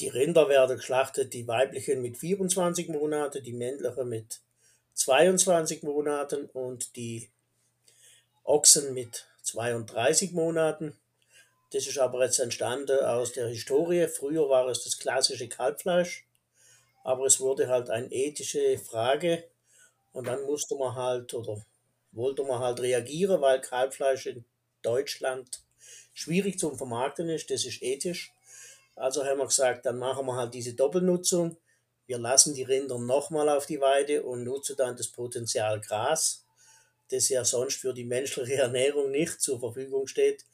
Die 0.00 0.08
Rinder 0.08 0.50
werden 0.50 0.76
geschlachtet, 0.76 1.32
die 1.32 1.48
weiblichen 1.48 2.02
mit 2.02 2.18
24 2.18 2.90
Monaten, 2.90 3.42
die 3.42 3.54
männlichen 3.54 4.06
mit 4.06 4.42
22 4.98 5.84
Monaten 5.84 6.46
und 6.46 6.96
die 6.96 7.30
Ochsen 8.42 8.94
mit 8.94 9.26
32 9.44 10.32
Monaten. 10.32 10.98
Das 11.70 11.86
ist 11.86 11.98
aber 11.98 12.24
jetzt 12.24 12.40
entstanden 12.40 12.98
aus 13.04 13.32
der 13.32 13.46
Historie. 13.46 14.08
Früher 14.08 14.48
war 14.48 14.66
es 14.66 14.82
das 14.82 14.98
klassische 14.98 15.48
Kalbfleisch, 15.48 16.26
aber 17.04 17.26
es 17.26 17.38
wurde 17.38 17.68
halt 17.68 17.90
eine 17.90 18.10
ethische 18.10 18.76
Frage 18.76 19.44
und 20.12 20.26
dann 20.26 20.42
musste 20.46 20.74
man 20.74 20.96
halt 20.96 21.32
oder 21.32 21.64
wollte 22.10 22.42
man 22.42 22.58
halt 22.58 22.80
reagieren, 22.80 23.40
weil 23.40 23.60
Kalbfleisch 23.60 24.26
in 24.26 24.44
Deutschland 24.82 25.62
schwierig 26.12 26.58
zum 26.58 26.76
Vermarkten 26.76 27.28
ist, 27.28 27.50
das 27.50 27.64
ist 27.64 27.84
ethisch. 27.84 28.32
Also 28.96 29.24
haben 29.24 29.38
wir 29.38 29.46
gesagt, 29.46 29.86
dann 29.86 29.98
machen 29.98 30.26
wir 30.26 30.34
halt 30.34 30.54
diese 30.54 30.74
Doppelnutzung. 30.74 31.56
Wir 32.08 32.18
lassen 32.18 32.54
die 32.54 32.62
Rinder 32.62 32.98
nochmal 32.98 33.50
auf 33.50 33.66
die 33.66 33.82
Weide 33.82 34.22
und 34.22 34.42
nutzen 34.42 34.76
dann 34.76 34.96
das 34.96 35.08
Potenzial 35.08 35.78
Gras, 35.78 36.46
das 37.10 37.28
ja 37.28 37.44
sonst 37.44 37.76
für 37.76 37.92
die 37.92 38.04
menschliche 38.04 38.54
Ernährung 38.62 39.10
nicht 39.10 39.42
zur 39.42 39.60
Verfügung 39.60 40.06
steht, 40.08 40.44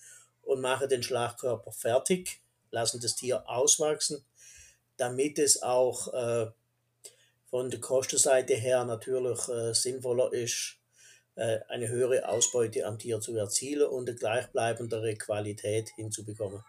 und 0.42 0.61
machen 0.61 0.88
den 0.88 1.02
Schlachtkörper 1.02 1.73
fertig, 1.73 2.42
lassen 2.70 3.00
das 3.00 3.14
Tier 3.14 3.49
auswachsen, 3.49 4.26
damit 4.96 5.38
es 5.38 5.62
auch 5.62 6.12
äh, 6.12 6.50
von 7.46 7.70
der 7.70 7.80
Kostenseite 7.80 8.54
her 8.54 8.84
natürlich 8.84 9.49
äh, 9.49 9.73
sinnvoller 9.73 10.32
ist, 10.32 10.76
äh, 11.37 11.61
eine 11.68 11.88
höhere 11.88 12.28
Ausbeute 12.28 12.84
am 12.84 12.99
Tier 12.99 13.20
zu 13.20 13.37
erzielen 13.37 13.88
und 13.88 14.08
eine 14.08 14.18
gleichbleibendere 14.18 15.14
Qualität 15.14 15.90
hinzubekommen. 15.96 16.64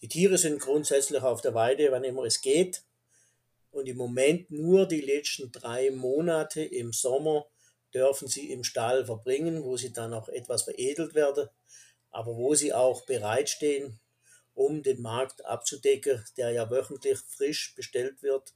Die 0.00 0.08
Tiere 0.08 0.38
sind 0.38 0.58
grundsätzlich 0.58 1.22
auf 1.22 1.42
der 1.42 1.54
Weide, 1.54 1.92
wann 1.92 2.02
immer 2.02 2.24
es 2.24 2.40
geht. 2.40 2.82
Und 3.72 3.88
im 3.88 3.96
Moment 3.96 4.50
nur 4.50 4.86
die 4.86 5.00
letzten 5.00 5.50
drei 5.50 5.90
Monate 5.90 6.62
im 6.62 6.92
Sommer 6.92 7.46
dürfen 7.92 8.28
sie 8.28 8.52
im 8.52 8.62
Stall 8.62 9.04
verbringen, 9.04 9.64
wo 9.64 9.76
sie 9.76 9.92
dann 9.92 10.14
auch 10.14 10.28
etwas 10.28 10.62
veredelt 10.62 11.14
werden, 11.14 11.48
aber 12.10 12.36
wo 12.36 12.54
sie 12.54 12.72
auch 12.72 13.04
bereitstehen, 13.04 13.98
um 14.54 14.82
den 14.82 15.02
Markt 15.02 15.44
abzudecken, 15.44 16.24
der 16.36 16.50
ja 16.50 16.70
wöchentlich 16.70 17.18
frisch 17.18 17.74
bestellt 17.74 18.22
wird, 18.22 18.54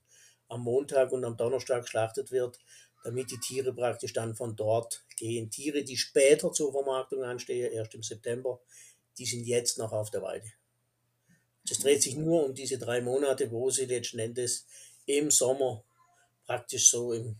am 0.48 0.62
Montag 0.62 1.10
und 1.10 1.24
am 1.24 1.36
Donnerstag 1.36 1.82
geschlachtet 1.82 2.30
wird 2.30 2.60
damit 3.06 3.30
die 3.30 3.38
Tiere 3.38 3.72
praktisch 3.72 4.12
dann 4.12 4.34
von 4.34 4.56
dort 4.56 5.04
gehen. 5.16 5.48
Tiere, 5.48 5.84
die 5.84 5.96
später 5.96 6.52
zur 6.52 6.72
Vermarktung 6.72 7.22
anstehen, 7.22 7.72
erst 7.72 7.94
im 7.94 8.02
September, 8.02 8.60
die 9.16 9.26
sind 9.26 9.46
jetzt 9.46 9.78
noch 9.78 9.92
auf 9.92 10.10
der 10.10 10.22
Weide. 10.22 10.52
Es 11.70 11.78
dreht 11.78 12.02
sich 12.02 12.16
nur 12.16 12.44
um 12.44 12.54
diese 12.54 12.78
drei 12.78 13.00
Monate, 13.00 13.50
wo 13.52 13.70
sie 13.70 13.86
letzten 13.86 14.18
Endes 14.18 14.66
im 15.06 15.30
Sommer 15.30 15.84
praktisch 16.44 16.90
so 16.90 17.12
im 17.12 17.36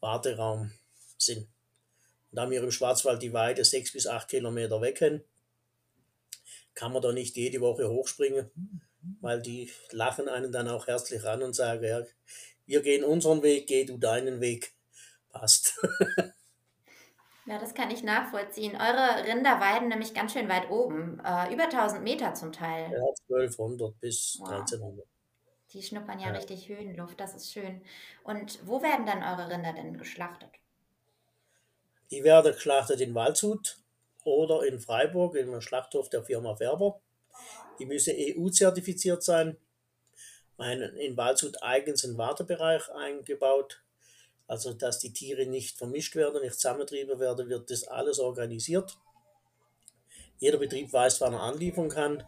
Warteraum 0.00 0.72
sind. 1.18 1.48
Und 2.30 2.36
da 2.36 2.50
wir 2.50 2.62
im 2.62 2.70
Schwarzwald 2.70 3.22
die 3.22 3.32
Weide 3.32 3.64
sechs 3.64 3.92
bis 3.92 4.06
acht 4.06 4.28
Kilometer 4.28 4.80
weg 4.80 5.00
haben, 5.00 5.22
kann 6.74 6.92
man 6.92 7.02
da 7.02 7.12
nicht 7.12 7.36
jede 7.36 7.60
Woche 7.60 7.88
hochspringen, 7.88 8.50
weil 9.20 9.40
die 9.40 9.70
lachen 9.90 10.28
einen 10.28 10.52
dann 10.52 10.68
auch 10.68 10.86
herzlich 10.86 11.24
an 11.24 11.42
und 11.42 11.54
sagen, 11.54 11.84
ja, 11.84 12.02
wir 12.66 12.82
gehen 12.82 13.04
unseren 13.04 13.42
Weg, 13.42 13.66
geh 13.66 13.84
du 13.84 13.98
deinen 13.98 14.40
Weg. 14.40 14.74
Passt. 15.30 15.78
Ja, 17.46 17.58
das 17.58 17.74
kann 17.74 17.90
ich 17.90 18.02
nachvollziehen. 18.02 18.72
Eure 18.74 19.26
Rinder 19.26 19.60
weiden 19.60 19.88
nämlich 19.88 20.14
ganz 20.14 20.32
schön 20.32 20.48
weit 20.48 20.70
oben, 20.70 21.20
äh, 21.22 21.52
über 21.52 21.64
1000 21.64 22.02
Meter 22.02 22.32
zum 22.32 22.52
Teil. 22.52 22.90
Ja, 22.90 23.02
1200 23.28 24.00
bis 24.00 24.38
wow. 24.40 24.48
1300. 24.48 25.06
Die 25.74 25.82
schnuppern 25.82 26.20
ja, 26.20 26.28
ja, 26.28 26.34
richtig 26.34 26.68
Höhenluft, 26.68 27.20
das 27.20 27.34
ist 27.34 27.52
schön. 27.52 27.82
Und 28.22 28.60
wo 28.64 28.80
werden 28.80 29.06
dann 29.06 29.22
eure 29.22 29.50
Rinder 29.50 29.72
denn 29.72 29.98
geschlachtet? 29.98 30.50
Die 32.10 32.22
werden 32.22 32.52
geschlachtet 32.52 33.00
in 33.00 33.14
Waldshut 33.14 33.78
oder 34.22 34.64
in 34.64 34.78
Freiburg, 34.78 35.34
im 35.34 35.60
Schlachthof 35.60 36.08
der 36.08 36.24
Firma 36.24 36.54
Färber. 36.54 37.00
Die 37.80 37.86
müssen 37.86 38.14
EU-zertifiziert 38.16 39.22
sein 39.24 39.56
meinen, 40.56 40.96
in 40.96 41.16
Waldshut 41.16 41.62
eigens 41.62 42.04
einen 42.04 42.18
Wartebereich 42.18 42.88
eingebaut. 42.90 43.82
Also, 44.46 44.74
dass 44.74 44.98
die 44.98 45.12
Tiere 45.12 45.46
nicht 45.46 45.76
vermischt 45.76 46.14
werden, 46.16 46.42
nicht 46.42 46.54
zusammengetrieben 46.54 47.18
werden, 47.18 47.48
wird 47.48 47.70
das 47.70 47.88
alles 47.88 48.18
organisiert. 48.18 48.96
Jeder 50.38 50.58
Betrieb 50.58 50.92
weiß, 50.92 51.20
wann 51.20 51.32
er 51.32 51.40
anliefern 51.40 51.88
kann. 51.88 52.22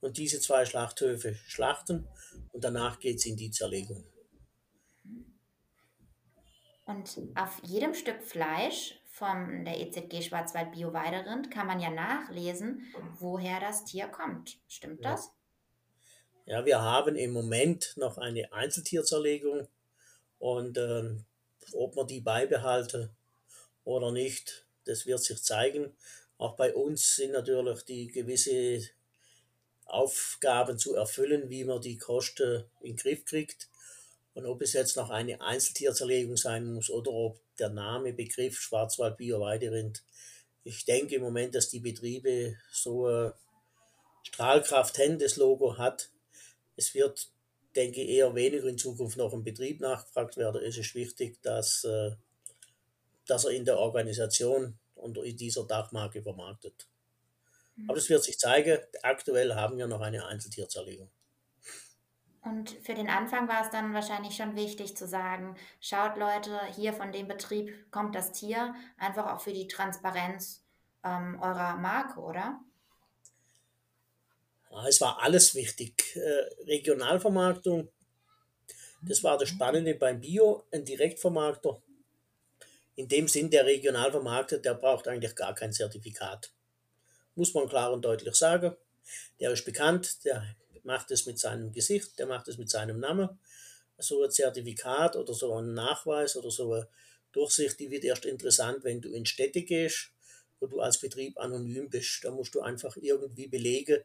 Und 0.00 0.18
diese 0.18 0.40
zwei 0.40 0.66
Schlachthöfe 0.66 1.36
schlachten 1.46 2.08
und 2.52 2.64
danach 2.64 2.98
geht 2.98 3.16
es 3.16 3.26
in 3.26 3.36
die 3.36 3.50
Zerlegung. 3.50 4.04
Und 6.84 7.18
auf 7.34 7.60
jedem 7.62 7.94
Stück 7.94 8.22
Fleisch 8.22 8.98
von 9.06 9.64
der 9.64 9.80
EZG 9.80 10.22
Schwarzwald 10.22 10.72
Bio 10.72 10.92
Weiderind 10.92 11.50
kann 11.50 11.66
man 11.66 11.80
ja 11.80 11.90
nachlesen, 11.90 12.82
woher 13.18 13.60
das 13.60 13.84
Tier 13.84 14.08
kommt. 14.08 14.58
Stimmt 14.68 15.04
das? 15.04 15.30
Ja, 16.44 16.64
wir 16.66 16.80
haben 16.80 17.14
im 17.14 17.32
Moment 17.32 17.94
noch 17.96 18.18
eine 18.18 18.52
Einzeltierzerlegung 18.52 19.68
und 20.38 20.76
äh, 20.76 21.14
ob 21.72 21.94
wir 21.94 22.04
die 22.04 22.20
beibehalten 22.20 23.10
oder 23.84 24.10
nicht, 24.10 24.66
das 24.84 25.06
wird 25.06 25.20
sich 25.20 25.42
zeigen. 25.42 25.94
Auch 26.38 26.56
bei 26.56 26.74
uns 26.74 27.14
sind 27.14 27.32
natürlich 27.32 27.84
die 27.84 28.08
gewisse 28.08 28.82
Aufgaben 29.92 30.78
zu 30.78 30.94
erfüllen, 30.94 31.50
wie 31.50 31.64
man 31.64 31.80
die 31.80 31.98
Kosten 31.98 32.64
in 32.80 32.92
den 32.92 32.96
Griff 32.96 33.24
kriegt. 33.24 33.68
Und 34.34 34.46
ob 34.46 34.62
es 34.62 34.72
jetzt 34.72 34.96
noch 34.96 35.10
eine 35.10 35.40
Einzeltierzerlegung 35.40 36.36
sein 36.36 36.72
muss 36.72 36.88
oder 36.88 37.10
ob 37.10 37.40
der 37.58 37.68
Name, 37.68 38.12
Begriff 38.12 38.58
Schwarzwald 38.58 39.18
Bio 39.18 39.40
Weiderind, 39.40 40.02
ich 40.64 40.84
denke 40.84 41.16
im 41.16 41.22
Moment, 41.22 41.54
dass 41.54 41.68
die 41.68 41.80
Betriebe 41.80 42.56
so 42.70 43.06
eine 43.06 43.34
Strahlkraft 44.22 44.98
haben, 44.98 45.18
das 45.18 45.36
Logo 45.36 45.76
hat, 45.76 46.10
es 46.76 46.94
wird, 46.94 47.30
denke 47.76 48.00
ich, 48.00 48.10
eher 48.10 48.34
weniger 48.34 48.68
in 48.68 48.78
Zukunft 48.78 49.16
noch 49.16 49.32
im 49.32 49.44
Betrieb 49.44 49.80
nachgefragt 49.80 50.36
werden. 50.36 50.62
Es 50.62 50.78
ist 50.78 50.94
wichtig, 50.94 51.42
dass, 51.42 51.84
äh, 51.84 52.12
dass 53.26 53.44
er 53.44 53.50
in 53.50 53.64
der 53.64 53.78
Organisation 53.78 54.78
unter 54.94 55.22
dieser 55.22 55.66
Dachmarke 55.66 56.22
vermarktet. 56.22 56.86
Aber 57.86 57.94
das 57.94 58.08
wird 58.08 58.22
sich 58.22 58.38
zeigen. 58.38 58.78
Aktuell 59.02 59.54
haben 59.54 59.78
wir 59.78 59.86
noch 59.86 60.00
eine 60.00 60.26
Einzeltierzerlegung. 60.26 61.10
Und 62.44 62.70
für 62.70 62.94
den 62.94 63.08
Anfang 63.08 63.46
war 63.48 63.62
es 63.62 63.70
dann 63.70 63.94
wahrscheinlich 63.94 64.34
schon 64.34 64.56
wichtig 64.56 64.96
zu 64.96 65.06
sagen, 65.06 65.56
schaut 65.80 66.16
Leute, 66.16 66.58
hier 66.74 66.92
von 66.92 67.12
dem 67.12 67.28
Betrieb 67.28 67.90
kommt 67.92 68.16
das 68.16 68.32
Tier, 68.32 68.74
einfach 68.98 69.32
auch 69.32 69.40
für 69.40 69.52
die 69.52 69.68
Transparenz 69.68 70.64
ähm, 71.04 71.38
eurer 71.40 71.76
Marke, 71.76 72.18
oder? 72.20 72.60
Es 74.88 75.00
war 75.00 75.22
alles 75.22 75.54
wichtig. 75.54 76.16
Äh, 76.16 76.64
Regionalvermarktung, 76.64 77.88
das 79.02 79.22
war 79.22 79.38
das 79.38 79.48
Spannende 79.48 79.94
beim 79.94 80.20
Bio, 80.20 80.64
ein 80.72 80.84
Direktvermarkter. 80.84 81.80
In 82.96 83.08
dem 83.08 83.28
Sinn, 83.28 83.50
der 83.50 83.66
Regionalvermarkter, 83.66 84.58
der 84.58 84.74
braucht 84.74 85.06
eigentlich 85.06 85.36
gar 85.36 85.54
kein 85.54 85.72
Zertifikat. 85.72 86.52
Muss 87.34 87.54
man 87.54 87.68
klar 87.68 87.92
und 87.92 88.04
deutlich 88.04 88.34
sagen. 88.34 88.76
Der 89.40 89.50
ist 89.52 89.64
bekannt, 89.64 90.24
der 90.24 90.44
macht 90.84 91.10
es 91.10 91.26
mit 91.26 91.38
seinem 91.38 91.72
Gesicht, 91.72 92.18
der 92.18 92.26
macht 92.26 92.48
es 92.48 92.58
mit 92.58 92.70
seinem 92.70 93.00
Namen. 93.00 93.38
So 93.98 94.22
ein 94.22 94.30
Zertifikat 94.30 95.16
oder 95.16 95.32
so 95.32 95.54
ein 95.54 95.74
Nachweis 95.74 96.36
oder 96.36 96.50
so 96.50 96.72
eine 96.72 96.88
Durchsicht, 97.32 97.80
die 97.80 97.90
wird 97.90 98.04
erst 98.04 98.26
interessant, 98.26 98.84
wenn 98.84 99.00
du 99.00 99.12
in 99.12 99.24
Städte 99.24 99.62
gehst, 99.62 100.10
wo 100.60 100.66
du 100.66 100.80
als 100.80 100.98
Betrieb 100.98 101.38
anonym 101.38 101.88
bist. 101.88 102.24
Da 102.24 102.30
musst 102.30 102.54
du 102.54 102.60
einfach 102.60 102.96
irgendwie 102.96 103.48
belegen, 103.48 104.02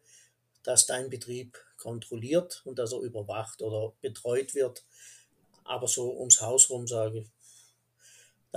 dass 0.64 0.86
dein 0.86 1.10
Betrieb 1.10 1.58
kontrolliert 1.78 2.62
und 2.66 2.80
dass 2.80 2.94
er 2.94 3.00
überwacht 3.00 3.62
oder 3.62 3.94
betreut 4.02 4.56
wird. 4.56 4.86
Aber 5.64 5.88
so 5.88 6.18
ums 6.18 6.42
Haus 6.42 6.70
rum 6.70 6.88
sage 6.88 7.20
ich, 7.20 7.28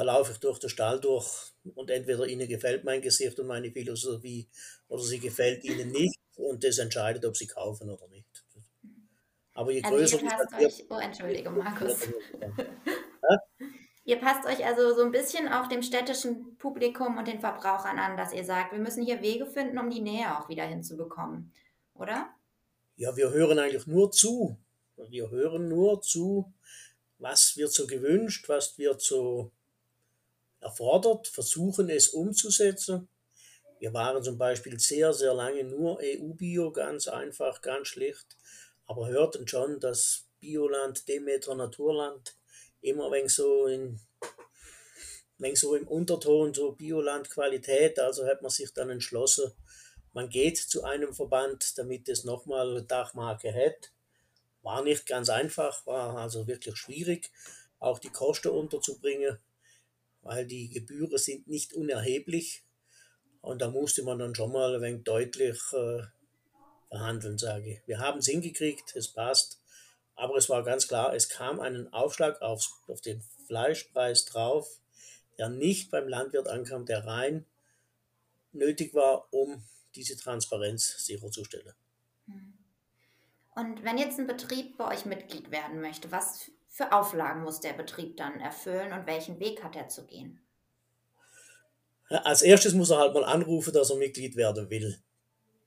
da 0.00 0.04
laufe 0.04 0.33
ich 0.33 0.38
durch 0.38 0.59
den 0.59 0.71
Stall 0.71 0.99
durch 0.99 1.52
und 1.75 1.90
entweder 1.90 2.26
ihnen 2.26 2.49
gefällt 2.49 2.85
mein 2.85 3.02
Gesicht 3.02 3.38
und 3.38 3.47
meine 3.47 3.71
Philosophie 3.71 4.49
oder 4.88 5.02
sie 5.02 5.19
gefällt 5.19 5.62
ihnen 5.62 5.90
nicht 5.90 6.19
und 6.37 6.64
das 6.64 6.78
entscheidet, 6.78 7.26
ob 7.26 7.37
sie 7.37 7.47
kaufen 7.47 7.90
oder 7.90 8.09
nicht. 8.09 8.42
Aber 9.52 9.73
je 9.73 9.83
also 9.83 9.97
größer 9.99 10.23
ihr 10.23 10.28
passt 10.30 10.54
euch, 10.54 10.87
oh 10.88 10.99
entschuldige 10.99 11.50
Markus. 11.50 12.09
ihr 14.04 14.16
passt 14.16 14.47
euch 14.47 14.64
also 14.64 14.95
so 14.95 15.02
ein 15.02 15.12
bisschen 15.12 15.49
auch 15.49 15.66
dem 15.66 15.83
städtischen 15.83 16.57
Publikum 16.57 17.19
und 17.19 17.28
den 17.28 17.40
Verbrauchern 17.40 17.99
an, 17.99 18.16
dass 18.16 18.33
ihr 18.33 18.45
sagt, 18.45 18.73
wir 18.73 18.78
müssen 18.78 19.04
hier 19.04 19.21
Wege 19.21 19.45
finden, 19.45 19.78
um 19.78 19.90
die 19.90 20.00
Nähe 20.00 20.35
auch 20.38 20.49
wieder 20.49 20.64
hinzubekommen 20.64 21.52
oder? 21.92 22.30
Ja, 22.97 23.14
wir 23.16 23.33
hören 23.33 23.59
eigentlich 23.59 23.87
nur 23.87 24.11
zu. 24.11 24.57
Wir 24.97 25.30
hören 25.30 25.69
nur 25.69 26.00
zu, 26.00 26.50
was 27.19 27.59
wird 27.59 27.71
so 27.71 27.87
gewünscht, 27.87 28.49
was 28.49 28.78
wird 28.78 29.02
so 29.02 29.52
erfordert, 30.61 31.29
versuchen 31.29 31.88
es 31.90 32.09
umzusetzen. 32.09 33.09
Wir 33.79 33.95
waren 33.95 34.23
zum 34.23 34.37
Beispiel 34.37 34.79
sehr, 34.79 35.12
sehr 35.12 35.35
lange 35.35 35.64
nur 35.64 35.99
EU-Bio, 36.02 36.71
ganz 36.71 37.09
einfach, 37.09 37.62
ganz 37.62 37.88
schlicht, 37.88 38.37
aber 38.87 39.09
hörten 39.09 39.49
schon, 39.49 39.81
dass 39.81 40.26
Bioland, 40.38 41.09
Demeter, 41.09 41.55
Naturland 41.55 42.37
immer 42.83 43.11
wenn 43.11 43.29
so 43.29 43.67
in 43.67 44.00
wenn 45.38 45.57
so 45.57 45.75
im 45.75 45.88
Unterton 45.88 46.52
so 46.52 46.73
Bioland 46.73 47.31
Qualität, 47.31 47.99
also 47.99 48.26
hat 48.26 48.43
man 48.43 48.50
sich 48.50 48.75
dann 48.75 48.90
entschlossen, 48.90 49.52
man 50.12 50.29
geht 50.29 50.59
zu 50.59 50.85
einem 50.85 51.14
Verband, 51.14 51.79
damit 51.79 52.09
es 52.09 52.25
nochmal 52.25 52.71
eine 52.71 52.83
Dachmarke 52.83 53.52
hat. 53.55 53.93
War 54.62 54.83
nicht 54.83 55.07
ganz 55.07 55.31
einfach, 55.31 55.87
war 55.87 56.19
also 56.19 56.47
wirklich 56.47 56.76
schwierig, 56.76 57.31
auch 57.79 57.99
die 57.99 58.11
Kosten 58.11 58.49
unterzubringen, 58.49 59.38
weil 60.23 60.47
die 60.47 60.71
Gebühren 60.71 61.19
sind 61.19 61.49
nicht 61.49 61.73
unerheblich. 61.73 62.65
Und 63.41 63.62
da 63.62 63.71
musste 63.71 64.03
man 64.03 64.19
dann 64.19 64.35
schon 64.35 64.53
mal 64.53 64.75
ein 64.75 64.83
wenig 64.83 65.05
deutlich 65.05 65.59
äh, 65.73 66.03
verhandeln, 66.89 67.39
sage 67.39 67.73
ich. 67.73 67.87
Wir 67.87 67.99
haben 67.99 68.19
es 68.19 68.27
hingekriegt, 68.27 68.95
es 68.95 69.12
passt. 69.12 69.61
Aber 70.15 70.37
es 70.37 70.50
war 70.50 70.62
ganz 70.62 70.87
klar, 70.87 71.15
es 71.15 71.31
kam 71.31 71.61
einen 71.61 71.91
Aufschlag 71.93 72.43
aufs, 72.43 72.71
auf 72.89 73.00
den 73.00 73.23
Fleischpreis 73.47 74.27
drauf, 74.27 74.69
der 75.39 75.49
nicht 75.49 75.91
beim 75.91 76.09
Landwirt 76.09 76.49
ankam, 76.49 76.85
der 76.85 77.07
rein 77.07 77.47
nötig 78.53 78.93
war, 78.93 79.33
um 79.33 79.65
diese 79.95 80.17
Transparenz 80.17 81.05
sicherzustellen. 81.05 81.75
Hm. 82.27 82.53
Und 83.55 83.83
wenn 83.83 83.99
jetzt 83.99 84.19
ein 84.19 84.27
Betrieb 84.27 84.77
bei 84.77 84.89
euch 84.89 85.07
Mitglied 85.07 85.50
werden 85.50 85.81
möchte, 85.81 86.12
was 86.12 86.50
für 86.71 86.93
Auflagen 86.93 87.43
muss 87.43 87.61
der 87.61 87.73
Betrieb 87.73 88.17
dann 88.17 88.41
erfüllen 88.41 88.93
und 88.93 89.07
welchen 89.07 89.41
Weg 89.41 89.62
hat 89.62 89.77
er 89.77 89.89
zu 89.89 90.07
gehen? 90.07 90.41
Als 92.09 92.43
erstes 92.43 92.73
muss 92.75 92.91
er 92.91 92.99
halt 92.99 93.15
mal 93.15 93.25
anrufen, 93.25 93.73
dass 93.73 93.91
er 93.91 93.97
Mitglied 93.97 94.37
werden 94.37 94.71
will. 94.71 94.99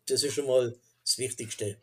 Das 0.07 0.24
ist 0.24 0.33
schon 0.33 0.48
mal 0.48 0.75
das 1.03 1.17
Wichtigste. 1.17 1.77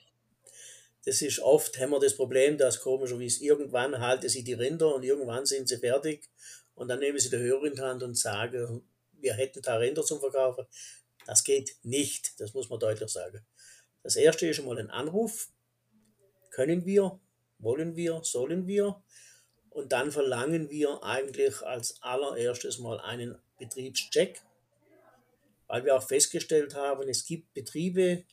Das 1.04 1.22
ist 1.22 1.40
oft, 1.40 1.78
haben 1.78 1.90
wir 1.90 2.00
das 2.00 2.16
Problem, 2.16 2.58
dass 2.58 2.80
komischerweise 2.80 3.42
irgendwann 3.44 3.98
halten 4.00 4.28
sie 4.28 4.44
die 4.44 4.52
Rinder 4.54 4.94
und 4.94 5.02
irgendwann 5.02 5.46
sind 5.46 5.68
sie 5.68 5.78
fertig 5.78 6.28
und 6.74 6.88
dann 6.88 6.98
nehmen 6.98 7.18
sie 7.18 7.30
die 7.30 7.38
Hörer 7.38 7.64
in 7.64 7.74
die 7.74 7.80
Hand 7.80 8.02
und 8.02 8.18
sagen, 8.18 8.82
wir 9.12 9.34
hätten 9.34 9.62
da 9.62 9.76
Rinder 9.76 10.02
zum 10.02 10.20
Verkaufen. 10.20 10.66
Das 11.26 11.44
geht 11.44 11.76
nicht, 11.82 12.38
das 12.40 12.52
muss 12.54 12.68
man 12.68 12.80
deutlich 12.80 13.10
sagen. 13.10 13.44
Das 14.02 14.16
erste 14.16 14.46
ist 14.46 14.56
schon 14.56 14.66
mal 14.66 14.78
ein 14.78 14.90
Anruf. 14.90 15.48
Können 16.50 16.84
wir, 16.84 17.18
wollen 17.60 17.96
wir, 17.96 18.20
sollen 18.24 18.66
wir? 18.66 19.02
Und 19.70 19.92
dann 19.92 20.10
verlangen 20.10 20.68
wir 20.68 21.02
eigentlich 21.02 21.62
als 21.62 22.02
allererstes 22.02 22.78
mal 22.78 23.00
einen 23.00 23.38
Betriebscheck, 23.58 24.42
weil 25.68 25.84
wir 25.84 25.96
auch 25.96 26.02
festgestellt 26.02 26.74
haben, 26.74 27.08
es 27.08 27.24
gibt 27.24 27.54
Betriebe, 27.54 28.24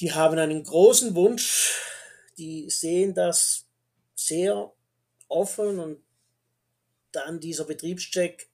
die 0.00 0.12
haben 0.12 0.38
einen 0.38 0.62
großen 0.62 1.14
Wunsch, 1.14 1.80
die 2.38 2.70
sehen 2.70 3.14
das 3.14 3.66
sehr 4.14 4.72
offen 5.28 5.78
und 5.80 6.02
dann 7.12 7.40
dieser 7.40 7.64
Betriebscheck, 7.64 8.48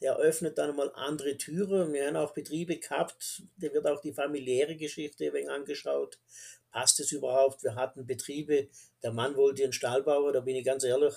der 0.00 0.16
öffnet 0.16 0.58
dann 0.58 0.76
mal 0.76 0.92
andere 0.94 1.36
Türen. 1.36 1.92
Wir 1.92 2.06
haben 2.06 2.16
auch 2.16 2.32
Betriebe 2.32 2.76
gehabt, 2.78 3.42
da 3.56 3.72
wird 3.72 3.86
auch 3.86 4.00
die 4.00 4.12
familiäre 4.12 4.76
Geschichte 4.76 5.26
ein 5.26 5.32
wenig 5.32 5.50
angeschaut. 5.50 6.18
Passt 6.70 7.00
es 7.00 7.12
überhaupt? 7.12 7.62
Wir 7.62 7.74
hatten 7.74 8.06
Betriebe, 8.06 8.68
der 9.02 9.12
Mann 9.12 9.36
wollte 9.36 9.64
einen 9.64 9.72
Stall 9.72 10.02
bauen, 10.02 10.32
da 10.32 10.40
bin 10.40 10.56
ich 10.56 10.64
ganz 10.64 10.84
ehrlich, 10.84 11.14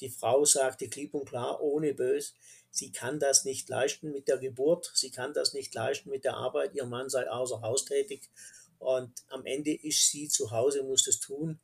die 0.00 0.08
Frau 0.08 0.44
sagte 0.44 0.88
klipp 0.88 1.14
und 1.14 1.28
klar, 1.28 1.60
ohne 1.60 1.94
bös, 1.94 2.34
sie 2.70 2.90
kann 2.90 3.18
das 3.18 3.44
nicht 3.44 3.68
leisten 3.68 4.12
mit 4.12 4.28
der 4.28 4.38
Geburt, 4.38 4.90
sie 4.94 5.10
kann 5.10 5.34
das 5.34 5.52
nicht 5.52 5.74
leisten 5.74 6.10
mit 6.10 6.24
der 6.24 6.34
Arbeit, 6.34 6.74
ihr 6.74 6.86
Mann 6.86 7.08
sei 7.08 7.28
außer 7.28 7.60
Haus 7.60 7.84
tätig 7.84 8.30
und 8.78 9.12
am 9.28 9.46
Ende 9.46 9.72
ist 9.72 10.10
sie 10.10 10.28
zu 10.28 10.50
Hause, 10.50 10.82
muss 10.82 11.04
das 11.04 11.20
tun. 11.20 11.60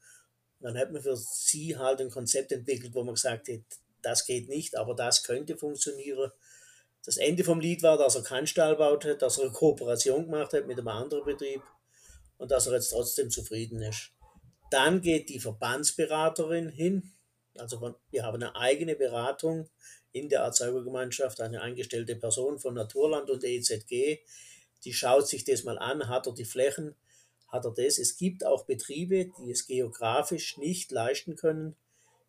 Und 0.60 0.64
dann 0.64 0.78
hat 0.78 0.92
man 0.92 1.02
für 1.02 1.16
sie 1.16 1.76
halt 1.76 2.00
ein 2.00 2.10
Konzept 2.10 2.52
entwickelt, 2.52 2.94
wo 2.94 3.02
man 3.02 3.14
gesagt 3.14 3.48
hat, 3.48 3.60
das 4.02 4.24
geht 4.24 4.48
nicht, 4.48 4.76
aber 4.76 4.94
das 4.94 5.24
könnte 5.24 5.56
funktionieren. 5.56 6.30
Das 7.04 7.16
Ende 7.16 7.44
vom 7.44 7.60
Lied 7.60 7.82
war, 7.82 7.96
dass 7.96 8.16
er 8.16 8.22
keinen 8.22 8.46
Stall 8.46 8.76
baut 8.76 9.04
hat, 9.04 9.22
dass 9.22 9.38
er 9.38 9.44
eine 9.44 9.52
Kooperation 9.52 10.24
gemacht 10.24 10.52
hat 10.52 10.66
mit 10.66 10.78
einem 10.78 10.88
anderen 10.88 11.24
Betrieb 11.24 11.62
und 12.38 12.50
dass 12.50 12.66
er 12.66 12.74
jetzt 12.74 12.90
trotzdem 12.90 13.30
zufrieden 13.30 13.82
ist. 13.82 14.10
Dann 14.70 15.00
geht 15.00 15.28
die 15.28 15.40
Verbandsberaterin 15.40 16.68
hin. 16.68 17.12
Also 17.56 17.94
wir 18.10 18.24
haben 18.24 18.36
eine 18.36 18.54
eigene 18.56 18.94
Beratung 18.94 19.68
in 20.12 20.28
der 20.28 20.40
Erzeugergemeinschaft, 20.40 21.40
eine 21.40 21.62
eingestellte 21.62 22.16
Person 22.16 22.58
von 22.58 22.74
Naturland 22.74 23.30
und 23.30 23.44
EZG. 23.44 24.20
Die 24.84 24.92
schaut 24.92 25.26
sich 25.28 25.44
das 25.44 25.64
mal 25.64 25.78
an, 25.78 26.08
hat 26.08 26.26
er 26.26 26.34
die 26.34 26.44
Flächen, 26.44 26.94
hat 27.48 27.64
er 27.64 27.72
das. 27.72 27.98
Es 27.98 28.16
gibt 28.16 28.44
auch 28.44 28.66
Betriebe, 28.66 29.30
die 29.38 29.50
es 29.50 29.66
geografisch 29.66 30.56
nicht 30.58 30.90
leisten 30.92 31.36
können, 31.36 31.76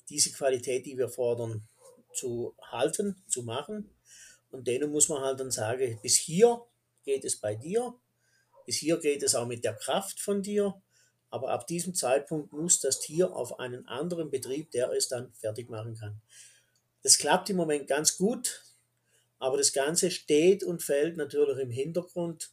diese 0.09 0.31
Qualität, 0.31 0.85
die 0.85 0.97
wir 0.97 1.09
fordern, 1.09 1.67
zu 2.13 2.55
halten, 2.61 3.21
zu 3.27 3.43
machen. 3.43 3.89
Und 4.51 4.67
denen 4.67 4.91
muss 4.91 5.09
man 5.09 5.21
halt 5.21 5.39
dann 5.39 5.51
sagen, 5.51 5.99
bis 6.01 6.17
hier 6.17 6.61
geht 7.03 7.25
es 7.25 7.37
bei 7.37 7.55
dir, 7.55 7.93
bis 8.65 8.77
hier 8.77 8.97
geht 8.99 9.23
es 9.23 9.35
auch 9.35 9.47
mit 9.47 9.63
der 9.63 9.75
Kraft 9.75 10.19
von 10.19 10.41
dir, 10.41 10.81
aber 11.29 11.49
ab 11.51 11.67
diesem 11.67 11.93
Zeitpunkt 11.93 12.51
muss 12.51 12.79
das 12.79 12.99
Tier 12.99 13.35
auf 13.35 13.59
einen 13.59 13.87
anderen 13.87 14.31
Betrieb, 14.31 14.71
der 14.71 14.91
es 14.91 15.07
dann 15.07 15.31
fertig 15.33 15.69
machen 15.69 15.95
kann. 15.95 16.21
Das 17.03 17.17
klappt 17.17 17.49
im 17.49 17.57
Moment 17.57 17.87
ganz 17.87 18.17
gut, 18.17 18.63
aber 19.37 19.57
das 19.57 19.73
Ganze 19.73 20.11
steht 20.11 20.63
und 20.63 20.83
fällt 20.83 21.17
natürlich 21.17 21.59
im 21.59 21.71
Hintergrund, 21.71 22.51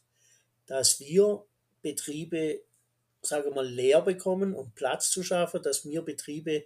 dass 0.67 0.99
wir 0.99 1.45
Betriebe, 1.81 2.61
sage 3.21 3.51
mal, 3.51 3.67
leer 3.67 4.01
bekommen, 4.01 4.53
um 4.53 4.71
Platz 4.73 5.09
zu 5.09 5.23
schaffen, 5.23 5.61
dass 5.63 5.85
wir 5.85 6.01
Betriebe 6.01 6.65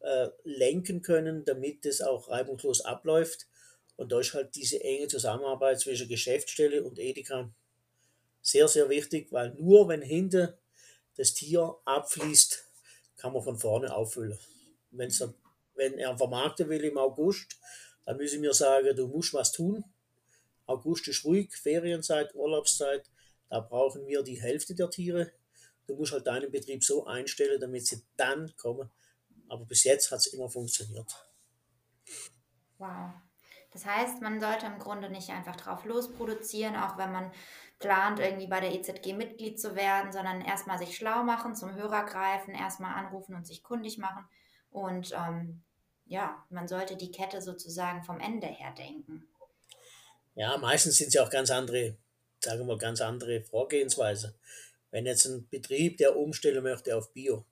äh, 0.00 0.28
lenken 0.44 1.02
können, 1.02 1.44
damit 1.44 1.84
es 1.84 2.00
auch 2.00 2.28
reibungslos 2.28 2.82
abläuft. 2.82 3.46
Und 3.98 4.12
da 4.12 4.20
ist 4.20 4.32
halt 4.32 4.54
diese 4.54 4.80
enge 4.80 5.08
Zusammenarbeit 5.08 5.80
zwischen 5.80 6.08
Geschäftsstelle 6.08 6.84
und 6.84 7.00
Edeka 7.00 7.52
sehr, 8.40 8.68
sehr 8.68 8.88
wichtig, 8.88 9.32
weil 9.32 9.52
nur 9.54 9.88
wenn 9.88 10.02
hinten 10.02 10.54
das 11.16 11.34
Tier 11.34 11.76
abfließt, 11.84 12.64
kann 13.16 13.32
man 13.32 13.42
von 13.42 13.58
vorne 13.58 13.92
auffüllen. 13.92 14.38
Wenn's, 14.92 15.20
wenn 15.74 15.98
er 15.98 16.16
vermarkten 16.16 16.68
will 16.68 16.84
im 16.84 16.96
August, 16.96 17.58
dann 18.04 18.18
müssen 18.18 18.40
mir 18.40 18.54
sagen, 18.54 18.94
du 18.94 19.08
musst 19.08 19.34
was 19.34 19.50
tun. 19.50 19.84
August 20.66 21.08
ist 21.08 21.24
ruhig, 21.24 21.52
Ferienzeit, 21.56 22.32
Urlaubszeit, 22.36 23.10
da 23.50 23.58
brauchen 23.58 24.06
wir 24.06 24.22
die 24.22 24.40
Hälfte 24.40 24.76
der 24.76 24.90
Tiere. 24.90 25.32
Du 25.88 25.96
musst 25.96 26.12
halt 26.12 26.28
deinen 26.28 26.52
Betrieb 26.52 26.84
so 26.84 27.04
einstellen, 27.04 27.60
damit 27.60 27.88
sie 27.88 28.00
dann 28.16 28.54
kommen. 28.56 28.88
Aber 29.48 29.64
bis 29.64 29.82
jetzt 29.82 30.12
hat 30.12 30.20
es 30.20 30.28
immer 30.28 30.48
funktioniert. 30.48 31.12
Wow. 32.78 33.27
Das 33.70 33.84
heißt, 33.84 34.22
man 34.22 34.40
sollte 34.40 34.66
im 34.66 34.78
Grunde 34.78 35.10
nicht 35.10 35.30
einfach 35.30 35.56
drauf 35.56 35.84
losproduzieren, 35.84 36.76
auch 36.76 36.96
wenn 36.96 37.12
man 37.12 37.30
plant, 37.78 38.18
irgendwie 38.18 38.46
bei 38.46 38.60
der 38.60 38.72
EZG 38.74 39.12
Mitglied 39.12 39.60
zu 39.60 39.76
werden, 39.76 40.10
sondern 40.12 40.40
erstmal 40.40 40.78
sich 40.78 40.96
schlau 40.96 41.22
machen, 41.22 41.54
zum 41.54 41.74
Hörer 41.74 42.04
greifen, 42.04 42.54
erstmal 42.54 42.94
anrufen 42.94 43.34
und 43.34 43.46
sich 43.46 43.62
kundig 43.62 43.98
machen. 43.98 44.24
Und 44.70 45.12
ähm, 45.12 45.62
ja, 46.06 46.44
man 46.50 46.66
sollte 46.66 46.96
die 46.96 47.10
Kette 47.10 47.42
sozusagen 47.42 48.02
vom 48.02 48.18
Ende 48.20 48.46
her 48.46 48.72
denken. 48.72 49.28
Ja, 50.34 50.56
meistens 50.56 50.96
sind 50.96 51.08
es 51.08 51.14
ja 51.14 51.24
auch 51.24 51.30
ganz 51.30 51.50
andere, 51.50 51.96
sagen 52.40 52.60
wir 52.60 52.66
mal, 52.66 52.78
ganz 52.78 53.00
andere 53.00 53.42
Vorgehensweise. 53.42 54.34
Wenn 54.90 55.04
jetzt 55.04 55.26
ein 55.26 55.48
Betrieb, 55.48 55.98
der 55.98 56.16
umstellen 56.16 56.62
möchte 56.62 56.96
auf 56.96 57.12
Bio, 57.12 57.44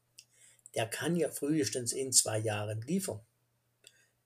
der 0.74 0.86
kann 0.86 1.16
ja 1.16 1.30
frühestens 1.30 1.92
in 1.92 2.12
zwei 2.12 2.38
Jahren 2.38 2.80
liefern. 2.82 3.20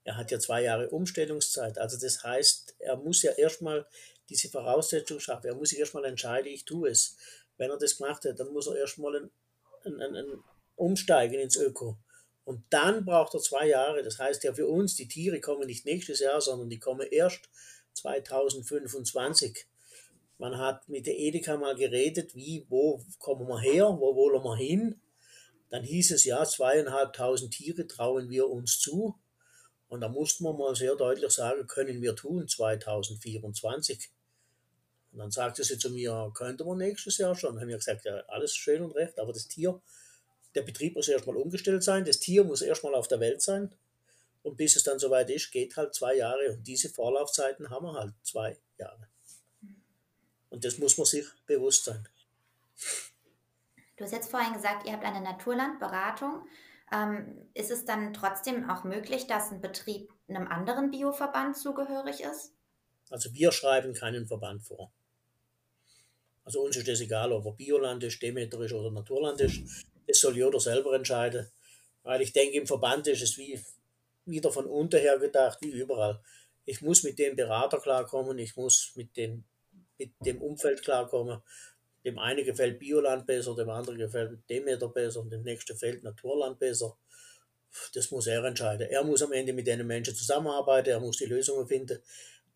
Er 0.05 0.17
hat 0.17 0.31
ja 0.31 0.39
zwei 0.39 0.63
Jahre 0.63 0.91
Umstellungszeit. 0.91 1.79
Also 1.79 1.99
das 1.99 2.23
heißt, 2.23 2.77
er 2.79 2.97
muss 2.97 3.23
ja 3.23 3.33
erstmal 3.33 3.87
diese 4.29 4.49
Voraussetzung 4.49 5.21
schaffen. 5.21 5.49
Er 5.49 5.55
muss 5.55 5.71
sich 5.71 5.79
erstmal 5.79 6.05
entscheiden, 6.05 6.53
ich 6.53 6.65
tue 6.65 6.89
es. 6.89 7.17
Wenn 7.57 7.71
er 7.71 7.79
das 7.79 7.99
gemacht 7.99 8.25
hat, 8.25 8.41
dann 8.41 8.53
muss 8.53 8.67
er 8.67 8.77
erstmal 8.77 9.17
ein, 9.17 9.31
ein, 9.85 10.01
ein, 10.01 10.17
ein 10.17 10.45
umsteigen 10.77 11.41
ins 11.41 11.57
Öko. 11.57 11.99
Und 12.45 12.65
dann 12.71 13.05
braucht 13.05 13.35
er 13.35 13.41
zwei 13.41 13.69
Jahre. 13.69 14.03
Das 14.03 14.19
heißt 14.19 14.43
ja 14.45 14.55
für 14.55 14.67
uns, 14.67 14.97
die 14.97 15.09
Tiere 15.09 15.41
kommen 15.41 15.67
nicht 15.67 15.85
nächstes 15.85 16.21
Jahr, 16.21 16.41
sondern 16.41 16.71
die 16.71 16.79
kommen 16.79 17.07
erst 17.11 17.49
2025. 17.95 19.67
Man 20.39 20.57
hat 20.57 20.89
mit 20.89 21.07
der 21.07 21.19
Edeka 21.19 21.59
mal 21.59 21.75
geredet, 21.75 22.35
wie, 22.35 22.65
wo 22.71 23.05
kommen 23.19 23.47
wir 23.47 23.61
her, 23.61 23.85
wo 24.01 24.17
wollen 24.17 24.43
wir 24.43 24.57
hin. 24.57 25.01
Dann 25.69 25.85
hieß 25.85 26.13
es 26.13 26.25
ja, 26.25 26.45
zweieinhalbtausend 26.45 27.53
Tiere 27.53 27.87
trauen 27.87 28.31
wir 28.31 28.49
uns 28.49 28.81
zu. 28.81 29.15
Und 29.91 30.01
da 30.03 30.09
mussten 30.09 30.45
wir 30.45 30.53
mal 30.53 30.75
sehr 30.77 30.95
deutlich 30.95 31.33
sagen, 31.33 31.67
können 31.67 32.01
wir 32.01 32.15
tun 32.15 32.47
2024. 32.47 34.09
Und 35.11 35.19
dann 35.19 35.33
sagte 35.33 35.65
sie 35.65 35.79
zu 35.79 35.91
mir, 35.91 36.31
könnte 36.33 36.65
man 36.65 36.79
nächstes 36.79 37.19
Jahr 37.19 37.35
schon. 37.35 37.55
Dann 37.55 37.63
haben 37.63 37.69
wir 37.69 37.77
gesagt, 37.77 38.05
ja, 38.05 38.21
alles 38.29 38.55
schön 38.55 38.83
und 38.83 38.93
recht, 38.93 39.19
aber 39.19 39.33
das 39.33 39.49
Tier, 39.49 39.83
der 40.55 40.63
Betrieb 40.63 40.95
muss 40.95 41.09
erstmal 41.09 41.37
umgestellt 41.37 41.83
sein, 41.83 42.05
das 42.05 42.21
Tier 42.21 42.45
muss 42.45 42.63
erstmal 42.63 42.95
auf 42.95 43.09
der 43.09 43.19
Welt 43.19 43.43
sein. 43.43 43.75
Und 44.45 44.57
bis 44.57 44.77
es 44.77 44.85
dann 44.85 45.01
soweit 45.01 45.29
ist, 45.29 45.51
geht 45.51 45.77
halt 45.77 45.93
zwei 45.93 46.15
Jahre. 46.15 46.53
Und 46.53 46.63
diese 46.69 46.89
Vorlaufzeiten 46.89 47.69
haben 47.69 47.87
wir 47.87 47.95
halt 47.95 48.15
zwei 48.23 48.57
Jahre. 48.79 49.09
Und 50.51 50.65
das 50.65 50.79
muss 50.79 50.97
man 50.99 51.05
sich 51.05 51.27
bewusst 51.47 51.85
sein. 51.85 52.09
Du 53.97 54.05
hast 54.05 54.13
jetzt 54.13 54.31
vorhin 54.31 54.55
gesagt, 54.55 54.87
ihr 54.87 54.93
habt 54.93 55.05
eine 55.05 55.21
Naturlandberatung. 55.21 56.47
Ähm, 56.93 57.49
ist 57.55 57.71
es 57.71 57.85
dann 57.85 58.13
trotzdem 58.13 58.69
auch 58.69 58.85
möglich, 58.85 59.27
dass 59.27 59.51
ein 59.51 59.61
Betrieb 59.61 60.13
einem 60.29 60.49
anderen 60.49 60.91
Bioverband 60.91 61.57
zugehörig 61.57 62.21
ist? 62.21 62.53
Also 63.11 63.33
wir 63.33 63.53
schreiben 63.53 63.93
keinen 63.95 64.27
Verband 64.27 64.63
vor. 64.63 64.93
Also 66.45 66.63
uns 66.63 66.77
ist 66.77 66.89
das 66.89 67.01
egal, 67.01 67.33
ob 67.33 67.47
er 67.47 67.53
Bioland 67.53 68.03
ist, 68.03 68.21
Demeter 68.21 68.59
oder 68.59 68.91
Naturland 68.91 69.41
ist. 69.41 69.61
Das 70.07 70.19
soll 70.19 70.37
jeder 70.37 70.59
selber 70.59 70.95
entscheiden. 70.95 71.49
Weil 72.03 72.23
ich 72.23 72.33
denke, 72.33 72.57
im 72.57 72.67
Verband 72.67 73.07
ist 73.07 73.23
es 73.23 73.37
wie 73.37 73.61
wieder 74.25 74.51
von 74.51 74.67
unten 74.67 74.99
her 74.99 75.19
gedacht, 75.19 75.59
wie 75.61 75.71
überall. 75.71 76.21
Ich 76.65 76.83
muss 76.83 77.03
mit 77.03 77.19
dem 77.19 77.37
Berater 77.37 77.79
klarkommen, 77.79 78.39
ich 78.39 78.57
muss 78.57 78.93
mit 78.95 79.17
den 79.17 79.45
mit 79.99 80.13
dem 80.25 80.41
Umfeld 80.41 80.83
klarkommen. 80.83 81.43
Dem 82.05 82.19
einen 82.19 82.45
gefällt 82.45 82.79
Bioland 82.79 83.27
besser, 83.27 83.55
dem 83.55 83.69
anderen 83.69 83.99
gefällt 83.99 84.49
Demeter 84.49 84.89
besser 84.89 85.21
und 85.21 85.31
dem 85.31 85.43
nächsten 85.43 85.73
gefällt 85.75 86.03
Naturland 86.03 86.59
besser. 86.59 86.97
Das 87.95 88.11
muss 88.11 88.27
er 88.27 88.45
entscheiden. 88.45 88.89
Er 88.89 89.05
muss 89.05 89.23
am 89.23 89.33
Ende 89.33 89.53
mit 89.53 89.67
den 89.67 89.87
Menschen 89.87 90.15
zusammenarbeiten, 90.15 90.91
er 90.91 91.01
muss 91.01 91.19
die 91.19 91.27
Lösungen 91.27 91.67
finden. 91.67 92.01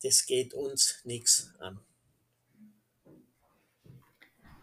Das 0.03 0.27
geht 0.27 0.55
uns 0.55 1.01
nichts 1.05 1.53
an. 1.59 1.81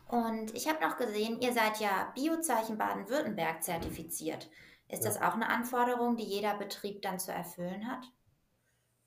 Und 0.07 0.53
ich 0.53 0.67
habe 0.67 0.85
noch 0.85 0.97
gesehen, 0.97 1.39
ihr 1.39 1.53
seid 1.53 1.79
ja 1.79 2.11
Biozeichen 2.13 2.77
Baden-Württemberg 2.77 3.63
zertifiziert. 3.63 4.49
Ist 4.89 5.05
ja. 5.05 5.09
das 5.09 5.21
auch 5.21 5.35
eine 5.35 5.47
Anforderung, 5.47 6.17
die 6.17 6.25
jeder 6.25 6.57
Betrieb 6.57 7.01
dann 7.01 7.17
zu 7.17 7.31
erfüllen 7.31 7.87
hat? 7.87 8.03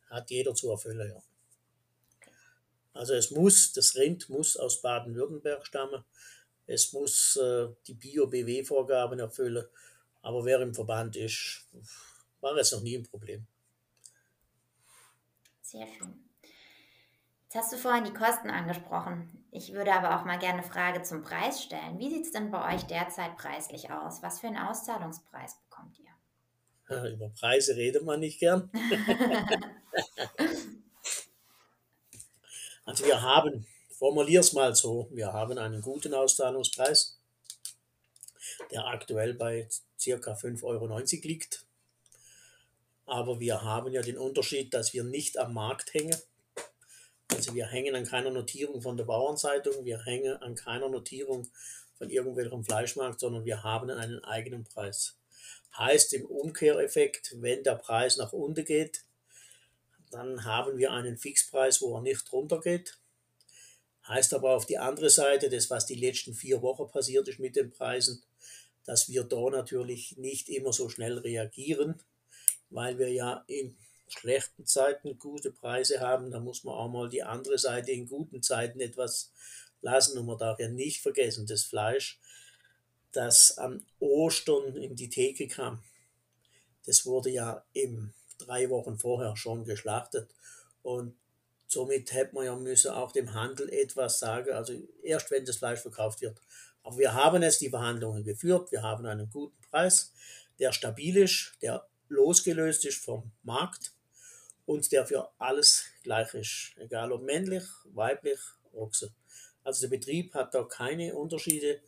Hat 0.08 0.30
jeder 0.30 0.54
zu 0.54 0.70
erfüllen, 0.70 1.10
ja. 1.10 1.22
Also 2.94 3.14
es 3.14 3.32
muss, 3.32 3.72
das 3.72 3.96
Rind 3.96 4.28
muss 4.30 4.56
aus 4.56 4.80
Baden-Württemberg 4.80 5.66
stammen. 5.66 6.04
Es 6.66 6.92
muss 6.92 7.36
äh, 7.36 7.68
die 7.86 7.94
Bio-BW-Vorgaben 7.94 9.18
erfüllen. 9.18 9.66
Aber 10.22 10.44
wer 10.44 10.60
im 10.60 10.74
Verband 10.74 11.16
ist, 11.16 11.66
war 12.40 12.56
es 12.56 12.72
noch 12.72 12.80
nie 12.80 12.96
ein 12.96 13.02
Problem. 13.02 13.46
Sehr 15.60 15.86
schön. 15.86 16.24
Jetzt 17.42 17.54
hast 17.56 17.72
du 17.72 17.76
vorhin 17.76 18.04
die 18.04 18.14
Kosten 18.14 18.48
angesprochen. 18.48 19.44
Ich 19.50 19.72
würde 19.72 19.92
aber 19.92 20.18
auch 20.18 20.24
mal 20.24 20.38
gerne 20.38 20.60
eine 20.60 20.68
Frage 20.68 21.02
zum 21.02 21.22
Preis 21.22 21.62
stellen. 21.62 21.98
Wie 21.98 22.10
sieht 22.10 22.24
es 22.24 22.32
denn 22.32 22.50
bei 22.50 22.74
euch 22.74 22.84
derzeit 22.84 23.36
preislich 23.36 23.90
aus? 23.90 24.22
Was 24.22 24.40
für 24.40 24.46
einen 24.46 24.56
Auszahlungspreis 24.56 25.58
bekommt 25.68 25.98
ihr? 25.98 26.10
Über 27.12 27.28
Preise 27.30 27.76
redet 27.76 28.04
man 28.04 28.20
nicht 28.20 28.38
gern. 28.38 28.70
Also 32.84 33.04
wir 33.06 33.22
haben, 33.22 33.66
formulier 33.90 34.40
es 34.40 34.52
mal 34.52 34.74
so, 34.74 35.08
wir 35.10 35.32
haben 35.32 35.56
einen 35.58 35.80
guten 35.80 36.12
Auszahlungspreis, 36.12 37.18
der 38.70 38.86
aktuell 38.86 39.34
bei 39.34 39.68
ca. 40.02 40.32
5,90 40.32 40.62
Euro 40.64 41.00
liegt. 41.26 41.64
Aber 43.06 43.40
wir 43.40 43.62
haben 43.62 43.92
ja 43.92 44.02
den 44.02 44.18
Unterschied, 44.18 44.72
dass 44.74 44.92
wir 44.92 45.04
nicht 45.04 45.38
am 45.38 45.54
Markt 45.54 45.94
hängen. 45.94 46.16
Also 47.32 47.54
wir 47.54 47.66
hängen 47.66 47.94
an 47.94 48.04
keiner 48.04 48.30
Notierung 48.30 48.82
von 48.82 48.96
der 48.96 49.04
Bauernzeitung, 49.04 49.84
wir 49.84 50.04
hängen 50.04 50.36
an 50.36 50.54
keiner 50.54 50.88
Notierung 50.88 51.48
von 51.96 52.10
irgendwelchem 52.10 52.64
Fleischmarkt, 52.64 53.20
sondern 53.20 53.44
wir 53.44 53.62
haben 53.62 53.90
einen 53.90 54.22
eigenen 54.24 54.64
Preis. 54.64 55.16
Heißt 55.76 56.12
im 56.12 56.26
Umkehreffekt, 56.26 57.34
wenn 57.40 57.64
der 57.64 57.76
Preis 57.76 58.16
nach 58.16 58.32
unten 58.32 58.64
geht, 58.64 59.03
dann 60.14 60.44
haben 60.44 60.78
wir 60.78 60.92
einen 60.92 61.18
Fixpreis, 61.18 61.82
wo 61.82 61.96
er 61.96 62.02
nicht 62.02 62.32
runtergeht. 62.32 62.98
Heißt 64.06 64.32
aber 64.34 64.54
auf 64.54 64.64
die 64.64 64.78
andere 64.78 65.10
Seite, 65.10 65.50
das, 65.50 65.70
was 65.70 65.86
die 65.86 65.96
letzten 65.96 66.34
vier 66.34 66.62
Wochen 66.62 66.88
passiert 66.88 67.26
ist 67.26 67.40
mit 67.40 67.56
den 67.56 67.72
Preisen, 67.72 68.22
dass 68.84 69.08
wir 69.08 69.24
da 69.24 69.50
natürlich 69.50 70.16
nicht 70.16 70.48
immer 70.48 70.72
so 70.72 70.88
schnell 70.88 71.18
reagieren, 71.18 72.00
weil 72.70 72.98
wir 72.98 73.10
ja 73.10 73.44
in 73.48 73.76
schlechten 74.06 74.66
Zeiten 74.66 75.18
gute 75.18 75.50
Preise 75.50 76.00
haben. 76.00 76.30
Da 76.30 76.38
muss 76.38 76.62
man 76.62 76.74
auch 76.74 76.90
mal 76.90 77.08
die 77.08 77.24
andere 77.24 77.58
Seite 77.58 77.90
in 77.90 78.06
guten 78.06 78.40
Zeiten 78.40 78.78
etwas 78.78 79.32
lassen. 79.80 80.16
Und 80.16 80.26
man 80.26 80.38
darf 80.38 80.60
ja 80.60 80.68
nicht 80.68 81.02
vergessen, 81.02 81.46
das 81.46 81.64
Fleisch, 81.64 82.20
das 83.10 83.58
an 83.58 83.84
Ostern 83.98 84.76
in 84.76 84.94
die 84.94 85.08
Theke 85.08 85.48
kam, 85.48 85.82
das 86.86 87.04
wurde 87.04 87.30
ja 87.30 87.64
im 87.72 88.12
drei 88.38 88.70
Wochen 88.70 88.98
vorher 88.98 89.36
schon 89.36 89.64
geschlachtet. 89.64 90.34
Und 90.82 91.16
somit 91.66 92.12
hätte 92.12 92.34
man 92.34 92.44
ja 92.44 92.56
müssen 92.56 92.92
auch 92.92 93.12
dem 93.12 93.34
Handel 93.34 93.72
etwas 93.72 94.18
sagen, 94.18 94.52
also 94.52 94.74
erst 95.02 95.30
wenn 95.30 95.44
das 95.44 95.56
Fleisch 95.56 95.80
verkauft 95.80 96.20
wird. 96.20 96.40
Aber 96.82 96.98
wir 96.98 97.14
haben 97.14 97.42
jetzt 97.42 97.60
die 97.60 97.70
Verhandlungen 97.70 98.24
geführt, 98.24 98.70
wir 98.70 98.82
haben 98.82 99.06
einen 99.06 99.30
guten 99.30 99.60
Preis, 99.70 100.12
der 100.58 100.72
stabil 100.72 101.16
ist, 101.16 101.52
der 101.62 101.86
losgelöst 102.08 102.84
ist 102.84 103.02
vom 103.04 103.32
Markt 103.42 103.92
und 104.66 104.92
der 104.92 105.06
für 105.06 105.30
alles 105.38 105.84
gleich 106.02 106.34
ist, 106.34 106.74
egal 106.76 107.12
ob 107.12 107.22
männlich, 107.22 107.64
weiblich, 107.84 108.38
Ochse. 108.72 109.14
Also 109.62 109.82
der 109.82 109.96
Betrieb 109.96 110.34
hat 110.34 110.54
da 110.54 110.64
keine 110.64 111.14
Unterschiede 111.14 111.80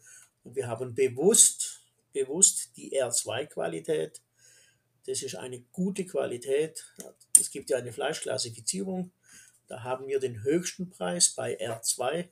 und 0.44 0.56
wir 0.56 0.66
haben 0.66 0.94
bewusst, 0.94 1.82
bewusst 2.12 2.76
die 2.76 3.00
R2-Qualität 3.00 4.20
das 5.06 5.22
ist 5.22 5.36
eine 5.36 5.60
gute 5.72 6.04
Qualität. 6.04 6.84
Es 7.38 7.50
gibt 7.50 7.70
ja 7.70 7.78
eine 7.78 7.92
Fleischklassifizierung. 7.92 9.12
Da 9.68 9.82
haben 9.82 10.06
wir 10.08 10.20
den 10.20 10.42
höchsten 10.42 10.90
Preis 10.90 11.30
bei 11.30 11.58
R2, 11.60 12.28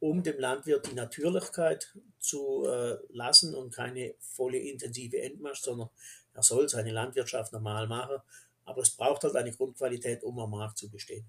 um 0.00 0.22
dem 0.22 0.38
Landwirt 0.38 0.86
die 0.90 0.94
Natürlichkeit 0.94 1.94
zu 2.18 2.66
äh, 2.66 2.98
lassen 3.10 3.54
und 3.54 3.74
keine 3.74 4.14
volle 4.18 4.58
intensive 4.58 5.20
Endmasch, 5.20 5.60
sondern 5.60 5.88
er 6.34 6.42
soll 6.42 6.68
seine 6.68 6.92
Landwirtschaft 6.92 7.52
normal 7.52 7.86
machen. 7.86 8.16
Aber 8.64 8.82
es 8.82 8.90
braucht 8.90 9.24
halt 9.24 9.36
eine 9.36 9.52
Grundqualität, 9.52 10.22
um 10.24 10.38
am 10.38 10.50
Markt 10.50 10.78
zu 10.78 10.90
bestehen. 10.90 11.26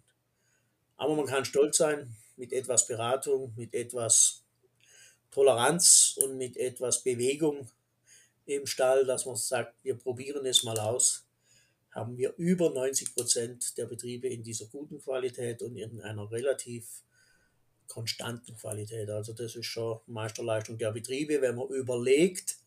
Aber 0.98 1.16
man 1.16 1.26
kann 1.26 1.46
stolz 1.46 1.78
sein 1.78 2.16
mit 2.38 2.54
etwas 2.54 2.88
Beratung, 2.88 3.54
mit 3.56 3.74
etwas 3.74 4.44
Toleranz 5.32 6.18
und 6.22 6.38
mit 6.38 6.56
etwas 6.56 7.04
Bewegung 7.04 7.70
im 8.46 8.66
Stall, 8.66 9.06
dass 9.06 9.26
man 9.26 9.36
sagt, 9.36 9.76
wir 9.84 9.96
probieren 9.96 10.46
es 10.46 10.64
mal 10.64 10.80
aus, 10.80 11.26
haben 11.92 12.18
wir 12.18 12.34
über 12.38 12.70
90 12.70 13.16
Prozent 13.16 13.78
der 13.78 13.86
Betriebe 13.86 14.28
in 14.28 14.44
dieser 14.44 14.66
guten 14.66 15.00
Qualität 15.00 15.62
und 15.62 15.78
in 15.78 16.02
einer 16.02 16.30
relativ 16.30 17.04
konstanten 17.88 18.56
Qualität. 18.56 19.10
Also 19.10 19.34
das 19.34 19.56
ist 19.56 19.66
schon 19.66 20.00
Meisterleistung 20.08 20.78
der 20.78 20.92
Betriebe, 20.92 21.42
wenn 21.42 21.56
man 21.56 21.70
überlegt, 21.70 22.58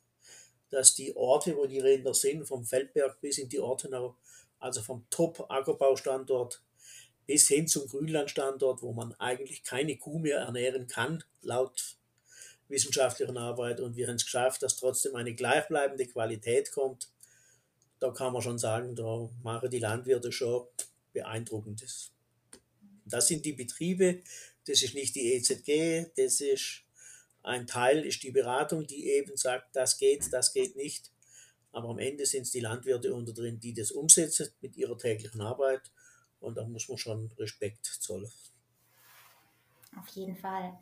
dass 0.70 0.94
die 0.94 1.14
Orte, 1.16 1.56
wo 1.56 1.66
die 1.66 1.80
Rinder 1.80 2.14
sind, 2.14 2.46
vom 2.46 2.64
Feldberg 2.64 3.20
bis 3.20 3.38
in 3.38 3.48
die 3.48 3.60
Ortenau, 3.60 4.16
also 4.58 4.80
vom 4.80 5.04
Top-Ackerbaustandort 5.10 6.62
bis 7.26 7.48
hin 7.48 7.68
zum 7.68 7.86
Grünlandstandort, 7.86 8.82
wo 8.82 8.92
man 8.92 9.12
eigentlich 9.14 9.62
keine 9.62 9.96
Kuh 9.98 10.18
mehr 10.18 10.38
ernähren 10.38 10.86
kann, 10.86 11.22
laut 11.42 11.97
wissenschaftlichen 12.68 13.36
Arbeit 13.36 13.80
und 13.80 13.96
wir 13.96 14.06
haben 14.06 14.16
es 14.16 14.24
geschafft, 14.24 14.62
dass 14.62 14.76
trotzdem 14.76 15.16
eine 15.16 15.34
gleichbleibende 15.34 16.06
Qualität 16.06 16.70
kommt. 16.72 17.08
Da 17.98 18.10
kann 18.10 18.32
man 18.32 18.42
schon 18.42 18.58
sagen, 18.58 18.94
da 18.94 19.28
machen 19.42 19.70
die 19.70 19.78
Landwirte 19.78 20.30
schon 20.30 20.66
beeindruckendes. 21.12 22.12
Das 23.04 23.26
sind 23.26 23.44
die 23.44 23.54
Betriebe, 23.54 24.22
das 24.66 24.82
ist 24.82 24.94
nicht 24.94 25.14
die 25.14 25.32
EZG, 25.32 26.12
das 26.16 26.40
ist 26.40 26.82
ein 27.42 27.66
Teil, 27.66 28.04
ist 28.04 28.22
die 28.22 28.30
Beratung, 28.30 28.86
die 28.86 29.08
eben 29.08 29.36
sagt, 29.36 29.74
das 29.74 29.96
geht, 29.98 30.30
das 30.32 30.52
geht 30.52 30.76
nicht. 30.76 31.10
Aber 31.72 31.88
am 31.88 31.98
Ende 31.98 32.26
sind 32.26 32.42
es 32.42 32.50
die 32.50 32.60
Landwirte 32.60 33.14
unter 33.14 33.32
drin, 33.32 33.60
die 33.60 33.72
das 33.72 33.90
umsetzen 33.90 34.48
mit 34.60 34.76
ihrer 34.76 34.98
täglichen 34.98 35.40
Arbeit. 35.40 35.90
Und 36.40 36.56
da 36.56 36.64
muss 36.64 36.88
man 36.88 36.98
schon 36.98 37.32
Respekt 37.38 37.86
zollen. 37.86 38.30
Auf 39.96 40.08
jeden 40.08 40.36
Fall. 40.36 40.78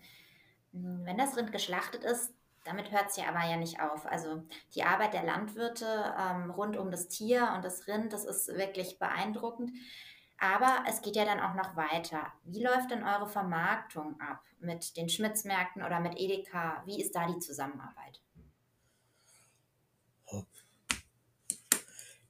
Wenn 1.04 1.18
das 1.18 1.36
Rind 1.36 1.52
geschlachtet 1.52 2.04
ist, 2.04 2.32
damit 2.64 2.90
hört 2.90 3.10
es 3.10 3.16
ja 3.16 3.28
aber 3.28 3.48
ja 3.48 3.56
nicht 3.56 3.80
auf. 3.80 4.06
Also 4.06 4.42
die 4.74 4.82
Arbeit 4.82 5.14
der 5.14 5.22
Landwirte 5.22 6.14
ähm, 6.18 6.50
rund 6.50 6.76
um 6.76 6.90
das 6.90 7.08
Tier 7.08 7.52
und 7.54 7.64
das 7.64 7.86
Rind, 7.86 8.12
das 8.12 8.24
ist 8.24 8.48
wirklich 8.48 8.98
beeindruckend. 8.98 9.70
Aber 10.38 10.84
es 10.88 11.00
geht 11.00 11.16
ja 11.16 11.24
dann 11.24 11.40
auch 11.40 11.54
noch 11.54 11.76
weiter. 11.76 12.32
Wie 12.44 12.62
läuft 12.62 12.90
denn 12.90 13.04
eure 13.04 13.28
Vermarktung 13.28 14.20
ab 14.20 14.42
mit 14.58 14.96
den 14.96 15.08
Schmitzmärkten 15.08 15.82
oder 15.82 16.00
mit 16.00 16.18
Edeka? 16.18 16.82
Wie 16.84 17.00
ist 17.00 17.14
da 17.14 17.26
die 17.26 17.38
Zusammenarbeit? 17.38 18.20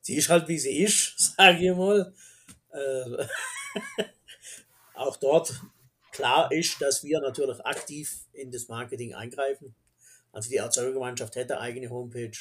Sie 0.07 0.15
ist 0.15 0.29
halt 0.29 0.47
wie 0.47 0.59
sie 0.59 0.85
ist, 0.85 1.19
sage 1.37 1.69
ich 1.69 1.77
mal. 1.77 2.15
Äh, 2.71 3.27
auch 4.95 5.17
dort 5.17 5.61
Klar 6.17 6.51
ist, 6.51 6.81
dass 6.81 7.05
wir 7.05 7.21
natürlich 7.21 7.61
aktiv 7.67 8.25
in 8.33 8.51
das 8.51 8.69
Marketing 8.69 9.13
eingreifen. 9.15 9.75
Also 10.33 10.49
die 10.49 10.57
Erzeugergemeinschaft 10.57 11.37
hätte 11.37 11.61
eigene 11.61 11.91
Homepage. 11.91 12.39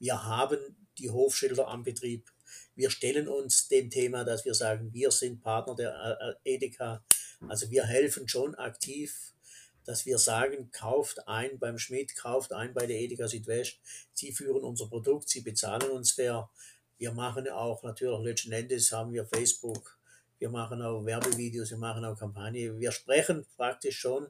Wir 0.00 0.24
haben 0.24 0.58
die 0.98 1.08
Hofschilder 1.08 1.68
am 1.68 1.84
Betrieb. 1.84 2.28
Wir 2.74 2.90
stellen 2.90 3.28
uns 3.28 3.68
dem 3.68 3.90
Thema, 3.90 4.24
dass 4.24 4.44
wir 4.44 4.54
sagen, 4.54 4.92
wir 4.92 5.12
sind 5.12 5.40
Partner 5.40 5.76
der 5.76 6.36
äh, 6.44 6.54
Edeka. 6.54 7.04
Also 7.48 7.70
wir 7.70 7.84
helfen 7.84 8.26
schon 8.26 8.56
aktiv, 8.56 9.32
dass 9.84 10.04
wir 10.04 10.18
sagen, 10.18 10.72
kauft 10.72 11.28
ein 11.28 11.60
beim 11.60 11.78
Schmidt, 11.78 12.16
kauft 12.16 12.52
ein 12.52 12.74
bei 12.74 12.86
der 12.86 12.98
Edeka 12.98 13.28
Südwest. 13.28 13.78
Sie 14.14 14.32
führen 14.32 14.64
unser 14.64 14.88
Produkt, 14.88 15.28
sie 15.28 15.42
bezahlen 15.42 15.92
uns 15.92 16.10
fair. 16.10 16.50
Wir 16.98 17.12
machen 17.12 17.48
auch 17.48 17.84
natürlich 17.84 18.24
letzten 18.24 18.50
Endes 18.50 18.90
haben 18.90 19.12
wir 19.12 19.24
Facebook, 19.26 20.01
wir 20.42 20.50
machen 20.50 20.82
auch 20.82 21.04
Werbevideos, 21.06 21.70
wir 21.70 21.78
machen 21.78 22.04
auch 22.04 22.18
Kampagnen. 22.18 22.80
Wir 22.80 22.90
sprechen 22.90 23.46
praktisch 23.56 24.00
schon 24.00 24.26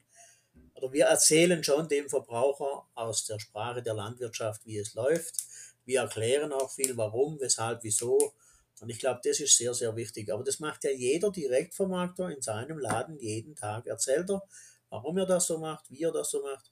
oder 0.75 0.92
wir 0.92 1.07
erzählen 1.07 1.64
schon 1.64 1.88
dem 1.88 2.11
Verbraucher 2.11 2.87
aus 2.94 3.25
der 3.25 3.38
Sprache 3.38 3.83
der 3.83 3.94
Landwirtschaft, 3.94 4.61
wie 4.66 4.77
es 4.77 4.92
läuft. 4.92 5.42
Wir 5.87 6.01
erklären 6.01 6.53
auch 6.53 6.70
viel, 6.70 6.94
warum, 6.98 7.40
weshalb, 7.40 7.83
wieso. 7.83 8.35
Und 8.83 8.90
ich 8.90 8.98
glaube, 8.98 9.20
das 9.25 9.40
ist 9.40 9.57
sehr, 9.57 9.72
sehr 9.72 9.96
wichtig. 9.96 10.31
Aber 10.31 10.44
das 10.44 10.61
macht 10.61 10.85
ja 10.85 10.90
jeder 10.90 11.31
Direktvermarkter 11.31 12.29
in 12.29 12.42
seinem 12.42 12.79
Laden 12.79 13.18
jeden 13.18 13.57
Tag. 13.57 13.87
Erzählt 13.87 14.29
er, 14.29 14.42
warum 14.90 15.16
er 15.16 15.25
das 15.25 15.46
so 15.46 15.57
macht, 15.57 15.90
wie 15.90 16.03
er 16.03 16.12
das 16.12 16.31
so 16.31 16.42
macht. 16.42 16.70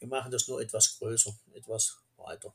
Wir 0.00 0.08
machen 0.08 0.30
das 0.30 0.48
nur 0.48 0.60
etwas 0.60 0.98
größer, 0.98 1.34
etwas 1.54 1.96
breiter. 2.14 2.54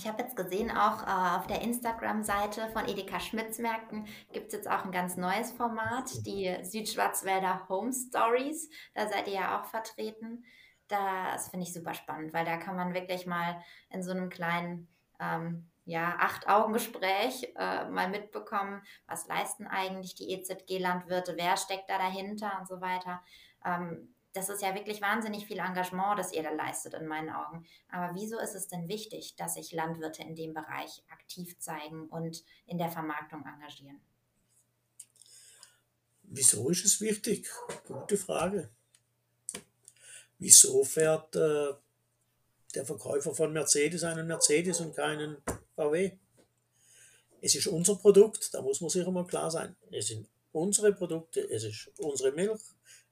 Ich 0.00 0.08
habe 0.08 0.22
jetzt 0.22 0.34
gesehen, 0.34 0.70
auch 0.70 1.02
äh, 1.02 1.36
auf 1.36 1.46
der 1.46 1.60
Instagram-Seite 1.60 2.70
von 2.70 2.88
Edeka 2.88 3.20
Schmitzmärkten 3.20 4.06
gibt 4.32 4.46
es 4.46 4.54
jetzt 4.54 4.66
auch 4.66 4.86
ein 4.86 4.92
ganz 4.92 5.18
neues 5.18 5.52
Format, 5.52 6.24
die 6.24 6.56
Südschwarzwälder 6.62 7.68
Home 7.68 7.92
Stories. 7.92 8.70
Da 8.94 9.08
seid 9.10 9.28
ihr 9.28 9.34
ja 9.34 9.60
auch 9.60 9.66
vertreten. 9.66 10.42
Das 10.88 11.50
finde 11.50 11.66
ich 11.66 11.74
super 11.74 11.92
spannend, 11.92 12.32
weil 12.32 12.46
da 12.46 12.56
kann 12.56 12.76
man 12.76 12.94
wirklich 12.94 13.26
mal 13.26 13.62
in 13.90 14.02
so 14.02 14.12
einem 14.12 14.30
kleinen 14.30 14.88
ähm, 15.20 15.68
ja, 15.84 16.16
Acht-Augen-Gespräch 16.18 17.52
äh, 17.58 17.84
mal 17.90 18.08
mitbekommen, 18.08 18.80
was 19.06 19.26
leisten 19.26 19.66
eigentlich 19.66 20.14
die 20.14 20.32
EZG-Landwirte, 20.32 21.34
wer 21.36 21.58
steckt 21.58 21.90
da 21.90 21.98
dahinter 21.98 22.56
und 22.58 22.66
so 22.66 22.80
weiter. 22.80 23.22
Ähm, 23.66 24.14
das 24.32 24.48
ist 24.48 24.62
ja 24.62 24.74
wirklich 24.74 25.00
wahnsinnig 25.00 25.46
viel 25.46 25.58
Engagement, 25.58 26.18
das 26.18 26.32
ihr 26.32 26.42
da 26.42 26.50
leistet, 26.50 26.94
in 26.94 27.06
meinen 27.06 27.30
Augen. 27.30 27.66
Aber 27.88 28.14
wieso 28.14 28.38
ist 28.38 28.54
es 28.54 28.68
denn 28.68 28.88
wichtig, 28.88 29.34
dass 29.36 29.54
sich 29.54 29.72
Landwirte 29.72 30.22
in 30.22 30.36
dem 30.36 30.54
Bereich 30.54 31.02
aktiv 31.10 31.58
zeigen 31.58 32.08
und 32.08 32.44
in 32.66 32.78
der 32.78 32.90
Vermarktung 32.90 33.44
engagieren? 33.44 34.00
Wieso 36.22 36.68
ist 36.70 36.84
es 36.84 37.00
wichtig? 37.00 37.48
Gute 37.86 38.16
Frage. 38.16 38.70
Wieso 40.38 40.84
fährt 40.84 41.34
äh, 41.34 41.74
der 42.74 42.86
Verkäufer 42.86 43.34
von 43.34 43.52
Mercedes 43.52 44.04
einen 44.04 44.28
Mercedes 44.28 44.80
und 44.80 44.94
keinen 44.94 45.38
VW? 45.74 46.12
Es 47.42 47.56
ist 47.56 47.66
unser 47.66 47.96
Produkt, 47.96 48.54
da 48.54 48.62
muss 48.62 48.80
man 48.80 48.90
sich 48.90 49.04
immer 49.04 49.26
klar 49.26 49.50
sein. 49.50 49.74
Es 49.90 50.06
sind 50.06 50.28
unsere 50.52 50.92
Produkte, 50.92 51.40
es 51.50 51.64
ist 51.64 51.90
unsere 51.98 52.32
Milch, 52.32 52.60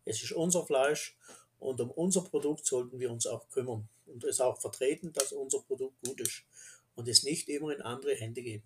es 0.08 0.22
ist 0.22 0.32
unser 0.32 0.64
Fleisch 0.64 1.16
und 1.58 1.80
um 1.80 1.90
unser 1.90 2.22
Produkt 2.22 2.64
sollten 2.64 2.98
wir 2.98 3.10
uns 3.10 3.26
auch 3.26 3.48
kümmern 3.50 3.88
und 4.06 4.24
es 4.24 4.40
auch 4.40 4.60
vertreten, 4.60 5.12
dass 5.12 5.32
unser 5.32 5.60
Produkt 5.60 6.00
gut 6.04 6.20
ist 6.20 6.44
und 6.94 7.08
es 7.08 7.24
nicht 7.24 7.48
immer 7.48 7.74
in 7.74 7.82
andere 7.82 8.14
Hände 8.14 8.42
geben. 8.42 8.64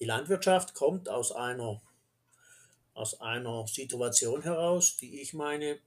Die 0.00 0.06
Landwirtschaft 0.06 0.74
kommt 0.74 1.08
aus 1.08 1.32
einer, 1.32 1.82
aus 2.94 3.20
einer 3.20 3.66
Situation 3.66 4.42
heraus, 4.42 4.96
die 4.96 5.20
ich 5.20 5.34
meine, 5.34 5.78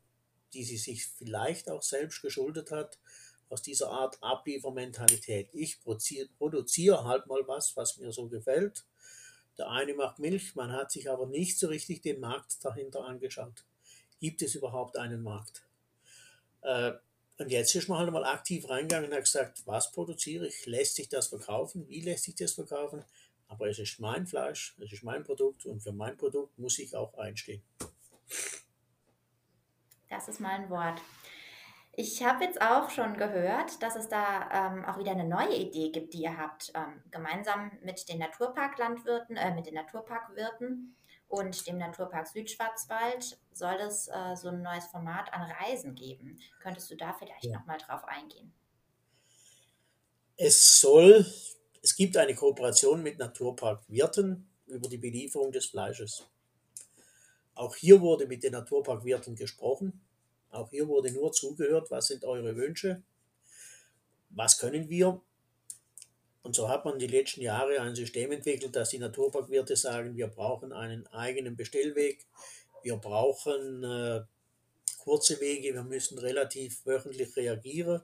die 0.54 0.64
sie 0.64 0.78
sich 0.78 1.06
vielleicht 1.08 1.70
auch 1.70 1.82
selbst 1.82 2.22
geschuldet 2.22 2.72
hat, 2.72 3.00
aus 3.50 3.64
dieser 3.64 3.90
Art 3.90 4.22
Abliefermentalität. 4.22 5.50
Ich 5.54 5.82
produziere, 5.82 6.30
produziere 6.38 7.04
halt 7.04 7.26
mal 7.26 7.48
was, 7.48 7.76
was 7.76 7.98
mir 7.98 8.12
so 8.12 8.28
gefällt 8.28 8.86
der 9.60 9.70
eine 9.70 9.94
macht 9.94 10.20
Milch, 10.20 10.56
man 10.56 10.72
hat 10.72 10.92
sich 10.92 11.10
aber 11.10 11.28
nicht 11.28 11.60
so 11.60 11.68
richtig 11.68 12.02
den 12.02 12.20
Markt 12.20 12.64
dahinter 12.64 13.06
angeschaut. 13.06 13.66
Gibt 14.20 14.42
es 14.42 14.56
überhaupt 14.56 14.98
einen 14.98 15.22
Markt? 15.22 15.64
Äh, 16.62 16.94
und 17.38 17.52
jetzt 17.52 17.74
ist 17.76 17.88
man 17.88 18.00
halt 18.00 18.12
mal 18.12 18.26
aktiv 18.26 18.70
reingegangen 18.70 19.10
und 19.10 19.16
hat 19.16 19.24
gesagt, 19.24 19.62
was 19.66 19.92
produziere 19.92 20.48
ich? 20.48 20.66
Lässt 20.66 20.96
sich 20.96 21.08
das 21.08 21.28
verkaufen? 21.28 21.88
Wie 21.88 22.02
lässt 22.02 22.24
sich 22.24 22.36
das 22.36 22.54
verkaufen? 22.54 23.04
Aber 23.48 23.68
es 23.70 23.80
ist 23.80 24.00
mein 24.00 24.28
Fleisch, 24.28 24.76
es 24.80 24.92
ist 24.92 25.04
mein 25.04 25.24
Produkt 25.24 25.66
und 25.66 25.82
für 25.82 25.94
mein 25.94 26.18
Produkt 26.18 26.58
muss 26.60 26.80
ich 26.80 26.96
auch 26.96 27.18
einstehen. 27.18 27.62
Das 30.10 30.28
ist 30.28 30.40
mein 30.40 30.70
Wort. 30.70 31.02
Ich 32.02 32.24
habe 32.24 32.46
jetzt 32.46 32.62
auch 32.62 32.90
schon 32.90 33.18
gehört, 33.18 33.84
dass 33.84 33.98
es 33.98 34.08
da 34.08 34.50
ähm, 34.54 34.86
auch 34.86 34.98
wieder 34.98 35.12
eine 35.12 35.26
neue 35.26 35.54
Idee 35.54 35.90
gibt, 35.90 36.14
die 36.14 36.22
ihr 36.22 36.38
habt, 36.38 36.72
ähm, 36.74 37.04
gemeinsam 37.12 37.78
mit 37.84 38.08
den 38.08 38.20
Naturparklandwirten, 38.20 39.36
äh, 39.36 39.54
mit 39.54 39.66
den 39.66 39.74
Naturparkwirten 39.74 40.96
und 41.28 41.68
dem 41.68 41.78
Naturpark 41.78 42.26
Südschwarzwald 42.26 43.38
soll 43.52 43.76
es 43.86 44.08
äh, 44.08 44.34
so 44.38 44.48
ein 44.48 44.62
neues 44.62 44.86
Format 44.86 45.34
an 45.34 45.52
Reisen 45.52 45.94
geben. 45.94 46.40
Könntest 46.62 46.90
du 46.90 46.96
da 46.96 47.12
vielleicht 47.12 47.44
ja. 47.44 47.60
nochmal 47.60 47.80
drauf 47.80 48.06
eingehen? 48.06 48.54
Es 50.38 50.80
soll, 50.80 51.26
es 51.84 51.98
gibt 51.98 52.16
eine 52.16 52.34
Kooperation 52.34 53.04
mit 53.04 53.20
Naturparkwirten 53.20 54.50
über 54.68 54.88
die 54.88 55.00
Belieferung 55.00 55.52
des 55.52 55.66
Fleisches. 55.66 56.26
Auch 57.56 57.76
hier 57.76 58.00
wurde 58.00 58.26
mit 58.26 58.42
den 58.42 58.54
Naturparkwirten 58.54 59.36
gesprochen 59.36 60.02
auch 60.52 60.70
hier 60.70 60.88
wurde 60.88 61.12
nur 61.12 61.32
zugehört, 61.32 61.92
was 61.92 62.08
sind 62.08 62.26
eure 62.26 62.56
Wünsche, 62.56 63.02
was 64.30 64.58
können 64.58 64.90
wir. 64.90 65.22
Und 66.42 66.56
so 66.56 66.70
hat 66.70 66.86
man 66.86 67.00
die 67.00 67.08
letzten 67.08 67.42
Jahre 67.42 67.82
ein 67.82 67.96
System 67.96 68.32
entwickelt, 68.32 68.76
dass 68.76 68.90
die 68.90 69.00
Naturparkwirte 69.00 69.76
sagen, 69.76 70.16
wir 70.16 70.28
brauchen 70.28 70.72
einen 70.72 71.06
eigenen 71.08 71.56
Bestellweg, 71.56 72.26
wir 72.82 72.96
brauchen 72.96 73.84
äh, 73.84 74.22
kurze 75.00 75.40
Wege, 75.42 75.74
wir 75.74 75.84
müssen 75.84 76.18
relativ 76.18 76.86
wöchentlich 76.86 77.36
reagieren. 77.36 78.02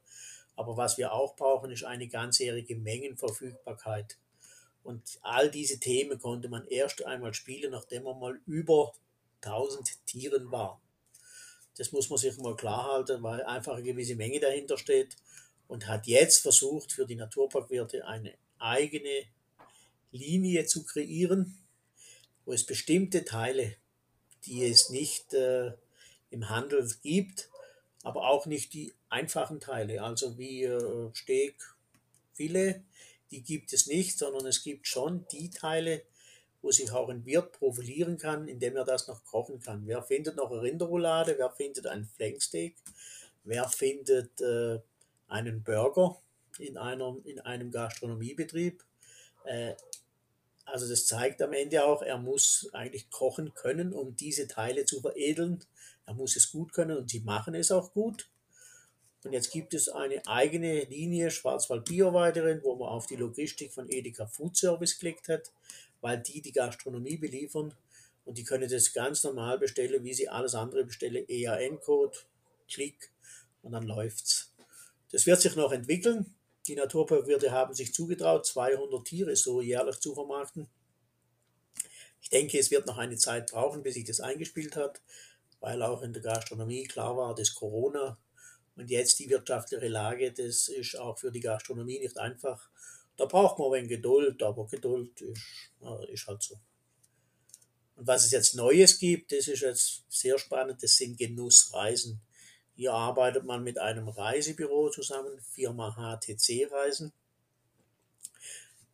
Aber 0.56 0.78
was 0.78 0.98
wir 0.98 1.14
auch 1.14 1.36
brauchen, 1.36 1.72
ist 1.72 1.84
eine 1.84 2.08
ganzjährige 2.08 2.76
Mengenverfügbarkeit. 2.76 4.18
Und 4.84 5.20
all 5.22 5.50
diese 5.50 5.80
Themen 5.80 6.20
konnte 6.20 6.48
man 6.48 6.66
erst 6.68 7.06
einmal 7.06 7.34
spielen, 7.34 7.72
nachdem 7.72 8.04
man 8.04 8.20
mal 8.20 8.40
über 8.46 8.94
1000 9.42 10.06
Tieren 10.06 10.52
war. 10.52 10.80
Das 11.78 11.92
muss 11.92 12.10
man 12.10 12.18
sich 12.18 12.38
mal 12.38 12.56
klar 12.56 12.86
halten, 12.94 13.22
weil 13.24 13.44
einfach 13.44 13.74
eine 13.74 13.84
gewisse 13.84 14.16
Menge 14.16 14.40
dahinter 14.40 14.78
steht 14.78 15.16
und 15.68 15.88
hat 15.88 16.08
jetzt 16.08 16.42
versucht, 16.42 16.92
für 16.92 17.06
die 17.06 17.16
Naturparkwirte 17.16 18.06
eine 18.06 18.34
eigene 18.60 19.26
Linie 20.12 20.66
zu 20.66 20.86
kreieren, 20.86 21.58
wo 22.46 22.54
es 22.54 22.66
bestimmte 22.66 23.26
Teile, 23.26 23.76
die 24.46 24.64
es 24.64 24.90
nicht 24.90 25.34
äh, 25.34 25.74
im 26.30 26.50
Handel 26.50 26.90
gibt, 27.02 27.50
aber 28.04 28.30
auch 28.30 28.46
nicht 28.46 28.74
die 28.74 28.94
einfachen 29.10 29.60
Teile, 29.60 30.04
also 30.04 30.38
wie 30.38 30.64
äh, 30.64 31.10
Steak, 31.14 31.56
Filet, 32.34 32.82
die 33.32 33.42
gibt 33.42 33.74
es 33.74 33.88
nicht, 33.88 34.18
sondern 34.18 34.46
es 34.46 34.64
gibt 34.64 34.88
schon 34.88 35.26
die 35.32 35.50
Teile, 35.50 36.04
wo 36.66 36.72
sich 36.72 36.92
auch 36.92 37.10
ein 37.10 37.24
Wirt 37.28 37.52
profilieren 37.52 38.18
kann, 38.18 38.48
indem 38.48 38.76
er 38.76 38.86
das 38.86 39.08
noch 39.08 39.24
kochen 39.24 39.60
kann. 39.60 39.84
Wer 39.86 40.02
findet 40.02 40.36
noch 40.36 40.50
eine 40.50 40.64
Rinderroulade? 40.64 41.36
Wer 41.38 41.52
findet 41.52 41.86
ein 41.86 42.06
Flanksteak? 42.06 42.76
Wer 43.44 43.70
findet 43.70 44.42
äh, 44.42 44.80
einen 45.28 45.62
Burger 45.62 46.18
in, 46.58 46.80
einer, 46.80 47.18
in 47.24 47.40
einem 47.40 47.70
Gastronomiebetrieb? 47.70 48.84
Äh, 49.44 49.76
also 50.66 50.90
das 50.90 51.06
zeigt 51.06 51.44
am 51.44 51.54
Ende 51.54 51.86
auch, 51.86 52.02
er 52.02 52.18
muss 52.18 52.68
eigentlich 52.74 53.12
kochen 53.12 53.54
können, 53.54 53.94
um 53.94 54.16
diese 54.16 54.48
Teile 54.48 54.86
zu 54.86 55.02
veredeln. 55.02 55.64
Er 56.08 56.16
muss 56.16 56.36
es 56.36 56.52
gut 56.52 56.74
können 56.74 56.98
und 56.98 57.12
sie 57.12 57.20
machen 57.20 57.54
es 57.54 57.70
auch 57.70 57.94
gut. 57.94 58.28
Und 59.24 59.34
jetzt 59.34 59.52
gibt 59.52 59.76
es 59.76 59.88
eine 59.88 60.26
eigene 60.26 60.86
Linie 60.86 61.30
Schwarzwald 61.30 61.86
Bio 61.86 62.12
weiterhin, 62.14 62.62
wo 62.64 62.76
man 62.76 62.90
auf 62.90 63.06
die 63.06 63.18
Logistik 63.18 63.72
von 63.72 63.88
Edeka 63.88 64.26
Food 64.26 64.58
Service 64.58 64.94
geklickt 64.94 65.30
hat 65.30 65.52
weil 66.02 66.20
die 66.20 66.42
die 66.42 66.52
Gastronomie 66.52 67.18
beliefern 67.18 67.74
und 68.26 68.38
die 68.38 68.44
können 68.44 68.70
das 68.70 68.94
ganz 68.94 69.24
normal 69.24 69.60
bestellen, 69.60 70.04
wie 70.04 70.14
sie 70.14 70.30
alles 70.30 70.56
andere 70.56 70.84
bestellen, 70.84 71.26
EAN-Code, 71.28 72.18
Klick 72.68 73.12
und 73.62 73.74
dann 73.74 73.84
läuft's. 73.84 74.54
Das 75.12 75.26
wird 75.26 75.42
sich 75.42 75.56
noch 75.56 75.72
entwickeln. 75.72 76.34
Die 76.68 76.76
Naturparkwirte 76.76 77.52
haben 77.52 77.74
sich 77.74 77.94
zugetraut, 77.94 78.46
200 78.46 79.06
Tiere 79.06 79.36
so 79.36 79.62
jährlich 79.62 80.00
zu 80.00 80.16
vermarkten. 80.16 80.68
Ich 82.22 82.30
denke, 82.30 82.58
es 82.58 82.72
wird 82.72 82.88
noch 82.88 82.98
eine 82.98 83.18
Zeit 83.18 83.52
brauchen, 83.52 83.84
bis 83.84 83.94
sich 83.94 84.06
das 84.06 84.20
eingespielt 84.20 84.76
hat, 84.76 85.00
weil 85.60 85.84
auch 85.84 86.02
in 86.02 86.12
der 86.12 86.24
Gastronomie 86.24 86.86
klar 86.86 87.16
war, 87.16 87.36
dass 87.36 87.54
Corona 87.54 88.18
und 88.76 88.90
jetzt 88.90 89.20
die 89.20 89.30
wirtschaftliche 89.30 89.88
Lage, 89.88 90.32
das 90.32 90.68
ist 90.68 90.98
auch 90.98 91.18
für 91.18 91.32
die 91.32 91.40
Gastronomie 91.40 92.00
nicht 92.00 92.18
einfach. 92.18 92.70
Da 93.18 93.26
braucht 93.26 93.58
man 93.60 93.68
ein 93.68 93.74
wenig 93.74 93.90
Geduld, 93.90 94.44
aber 94.44 94.68
Geduld 94.68 95.22
ist, 95.22 95.42
ist 96.10 96.28
halt 96.28 96.44
so. 96.44 96.60
Und 97.96 98.08
was 98.08 98.26
es 98.26 98.32
jetzt 98.32 98.56
Neues 98.56 99.00
gibt, 99.00 99.32
das 99.32 99.48
ist 99.48 99.62
jetzt 99.62 100.04
sehr 100.10 100.38
spannend, 100.38 100.84
das 100.84 100.98
sind 100.98 101.18
Genussreisen. 101.18 102.22
Hier 102.76 102.94
arbeitet 102.94 103.46
man 103.46 103.64
mit 103.64 103.80
einem 103.80 104.10
Reisebüro 104.10 104.90
zusammen, 104.90 105.40
Firma 105.40 105.92
HTC 105.92 106.70
Reisen. 106.70 107.14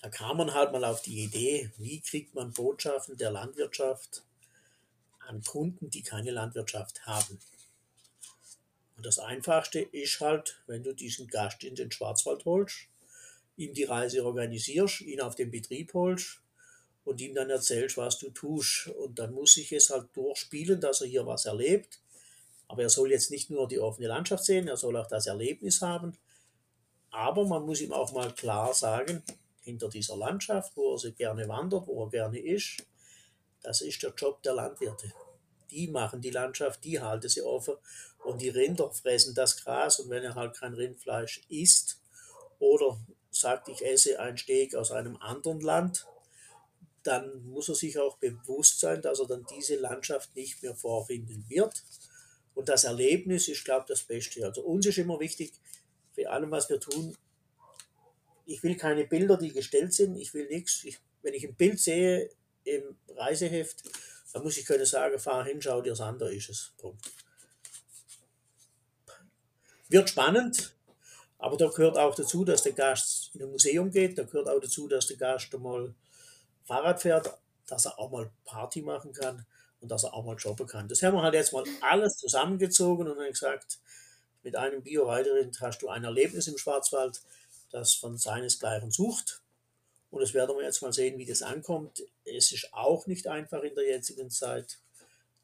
Da 0.02 0.10
kam 0.10 0.38
man 0.38 0.54
halt 0.54 0.72
mal 0.72 0.84
auf 0.84 1.02
die 1.02 1.24
Idee, 1.24 1.72
wie 1.78 2.00
kriegt 2.00 2.36
man 2.36 2.54
Botschaften 2.54 3.18
der 3.18 3.32
Landwirtschaft 3.32 4.24
an 5.20 5.44
Kunden, 5.44 5.90
die 5.90 6.04
keine 6.04 6.32
Landwirtschaft 6.32 7.06
haben. 7.06 7.40
Und 8.98 9.06
das 9.06 9.18
Einfachste 9.18 9.80
ist 9.80 10.20
halt, 10.20 10.62
wenn 10.68 10.84
du 10.84 10.94
diesen 10.94 11.28
Gast 11.28 11.64
in 11.64 11.74
den 11.74 11.92
Schwarzwald 11.92 12.46
holst, 12.46 12.88
ihm 13.62 13.74
die 13.74 13.84
Reise 13.84 14.26
organisierst, 14.26 15.02
ihn 15.02 15.22
auf 15.22 15.36
den 15.36 15.52
Betrieb 15.52 15.94
holst 15.94 16.42
und 17.04 17.22
ihm 17.22 17.34
dann 17.34 17.50
erzählst, 17.50 17.98
was 17.98 18.20
du 18.20 18.30
tust. 18.30 18.88
Und 18.88 19.20
dann 19.20 19.34
muss 19.34 19.58
ich 19.58 19.72
es 19.72 19.90
halt 19.90 20.08
durchspielen, 20.14 20.82
dass 20.82 21.02
er 21.02 21.08
hier 21.08 21.26
was 21.26 21.46
erlebt. 21.46 22.00
Aber 22.68 22.84
er 22.84 22.90
soll 22.90 23.12
jetzt 23.12 23.32
nicht 23.32 23.50
nur 23.50 23.68
die 23.68 23.80
offene 23.80 24.08
Landschaft 24.08 24.46
sehen, 24.46 24.68
er 24.68 24.78
soll 24.78 24.96
auch 24.98 25.08
das 25.08 25.28
Erlebnis 25.28 25.82
haben. 25.82 26.18
Aber 27.10 27.46
man 27.46 27.66
muss 27.66 27.82
ihm 27.82 27.92
auch 27.92 28.14
mal 28.14 28.34
klar 28.34 28.74
sagen, 28.74 29.24
hinter 29.62 29.90
dieser 29.90 30.16
Landschaft, 30.16 30.76
wo 30.76 30.94
er 30.94 30.98
sie 30.98 31.12
gerne 31.12 31.48
wandert, 31.48 31.88
wo 31.88 32.06
er 32.06 32.10
gerne 32.10 32.40
ist. 32.40 32.84
Das 33.62 33.82
ist 33.82 34.02
der 34.02 34.14
Job 34.16 34.42
der 34.44 34.54
Landwirte. 34.54 35.12
Die 35.70 35.88
machen 35.88 36.22
die 36.22 36.32
Landschaft, 36.32 36.84
die 36.84 37.00
halten 37.00 37.30
sie 37.30 37.42
offen 37.42 37.76
und 38.24 38.42
die 38.42 38.50
Rinder 38.50 38.92
fressen 38.92 39.36
das 39.36 39.64
Gras 39.64 40.00
und 40.00 40.10
wenn 40.10 40.24
er 40.24 40.36
halt 40.36 40.56
kein 40.56 40.74
Rindfleisch 40.74 41.42
isst 41.50 42.00
oder 42.60 42.98
sagt, 43.42 43.68
ich 43.68 43.86
esse 43.86 44.20
ein 44.20 44.38
Steak 44.38 44.76
aus 44.76 44.92
einem 44.92 45.18
anderen 45.18 45.62
Land, 45.62 46.08
dann 47.04 47.44
muss 47.46 47.70
er 47.70 47.76
sich 47.76 47.98
auch 47.98 48.18
bewusst 48.18 48.80
sein, 48.80 49.02
dass 49.02 49.20
er 49.20 49.28
dann 49.28 49.46
diese 49.58 49.76
Landschaft 49.76 50.36
nicht 50.36 50.62
mehr 50.62 50.76
vorfinden 50.76 51.46
wird. 51.48 51.84
Und 52.54 52.70
das 52.70 52.84
Erlebnis 52.84 53.48
ist, 53.48 53.66
glaube 53.66 53.82
ich, 53.82 53.88
das 53.88 54.04
Beste. 54.04 54.46
Also 54.46 54.62
uns 54.62 54.86
ist 54.86 54.98
immer 54.98 55.20
wichtig, 55.20 55.54
für 56.14 56.30
allem, 56.30 56.52
was 56.52 56.70
wir 56.70 56.80
tun, 56.80 57.18
ich 58.46 58.62
will 58.64 58.76
keine 58.76 59.06
Bilder, 59.06 59.38
die 59.38 59.52
gestellt 59.52 59.94
sind, 59.94 60.18
ich 60.18 60.34
will 60.34 60.48
nichts. 60.48 60.84
Ich, 60.84 61.00
wenn 61.22 61.34
ich 61.34 61.46
ein 61.48 61.56
Bild 61.56 61.80
sehe 61.80 62.30
im 62.64 62.98
Reiseheft, 63.10 63.84
dann 64.34 64.44
muss 64.44 64.58
ich 64.58 64.66
können 64.66 64.86
sagen, 64.86 65.20
fahr 65.20 65.46
hin, 65.46 65.62
schau 65.62 65.82
dir 65.82 65.94
es 65.94 66.02
an, 66.02 66.20
da 66.20 66.28
ist 66.28 66.50
es. 66.50 66.74
Punkt. 66.78 67.12
Wird 69.90 70.10
spannend, 70.10 70.76
aber 71.42 71.58
da 71.58 71.68
gehört 71.70 71.98
auch 71.98 72.14
dazu, 72.14 72.46
dass 72.46 72.62
der 72.62 72.74
Gast 72.74 73.32
in 73.34 73.42
ein 73.42 73.50
Museum 73.50 73.90
geht, 73.90 74.16
da 74.16 74.24
gehört 74.24 74.48
auch 74.48 74.60
dazu, 74.60 74.88
dass 74.88 75.08
der 75.08 75.18
Gast 75.18 75.52
mal 75.58 75.94
Fahrrad 76.66 77.02
fährt, 77.02 77.36
dass 77.68 77.86
er 77.86 77.98
auch 77.98 78.12
mal 78.12 78.32
Party 78.46 78.84
machen 78.84 79.12
kann 79.12 79.44
und 79.80 79.90
dass 79.90 80.04
er 80.04 80.14
auch 80.14 80.24
mal 80.24 80.36
jobben 80.36 80.68
kann. 80.68 80.88
Das 80.88 81.02
haben 81.02 81.16
wir 81.16 81.24
halt 81.24 81.34
jetzt 81.34 81.52
mal 81.52 81.64
alles 81.82 82.18
zusammengezogen 82.18 83.08
und 83.08 83.18
dann 83.18 83.32
gesagt, 83.32 83.80
mit 84.44 84.56
einem 84.56 84.84
Bio-Reiterin 84.84 85.52
hast 85.60 85.82
du 85.82 85.90
ein 85.90 86.04
Erlebnis 86.04 86.48
im 86.48 86.60
Schwarzwald, 86.60 87.22
das 87.72 87.96
von 87.96 88.20
seinesgleichen 88.20 88.92
sucht. 88.92 89.42
Und 90.12 90.22
das 90.22 90.36
werden 90.36 90.56
wir 90.56 90.64
jetzt 90.64 90.84
mal 90.84 90.94
sehen, 90.94 91.18
wie 91.18 91.26
das 91.26 91.42
ankommt. 91.42 92.04
Es 92.24 92.52
ist 92.52 92.72
auch 92.72 93.08
nicht 93.08 93.26
einfach 93.26 93.64
in 93.64 93.74
der 93.74 93.88
jetzigen 93.88 94.30
Zeit, 94.30 94.78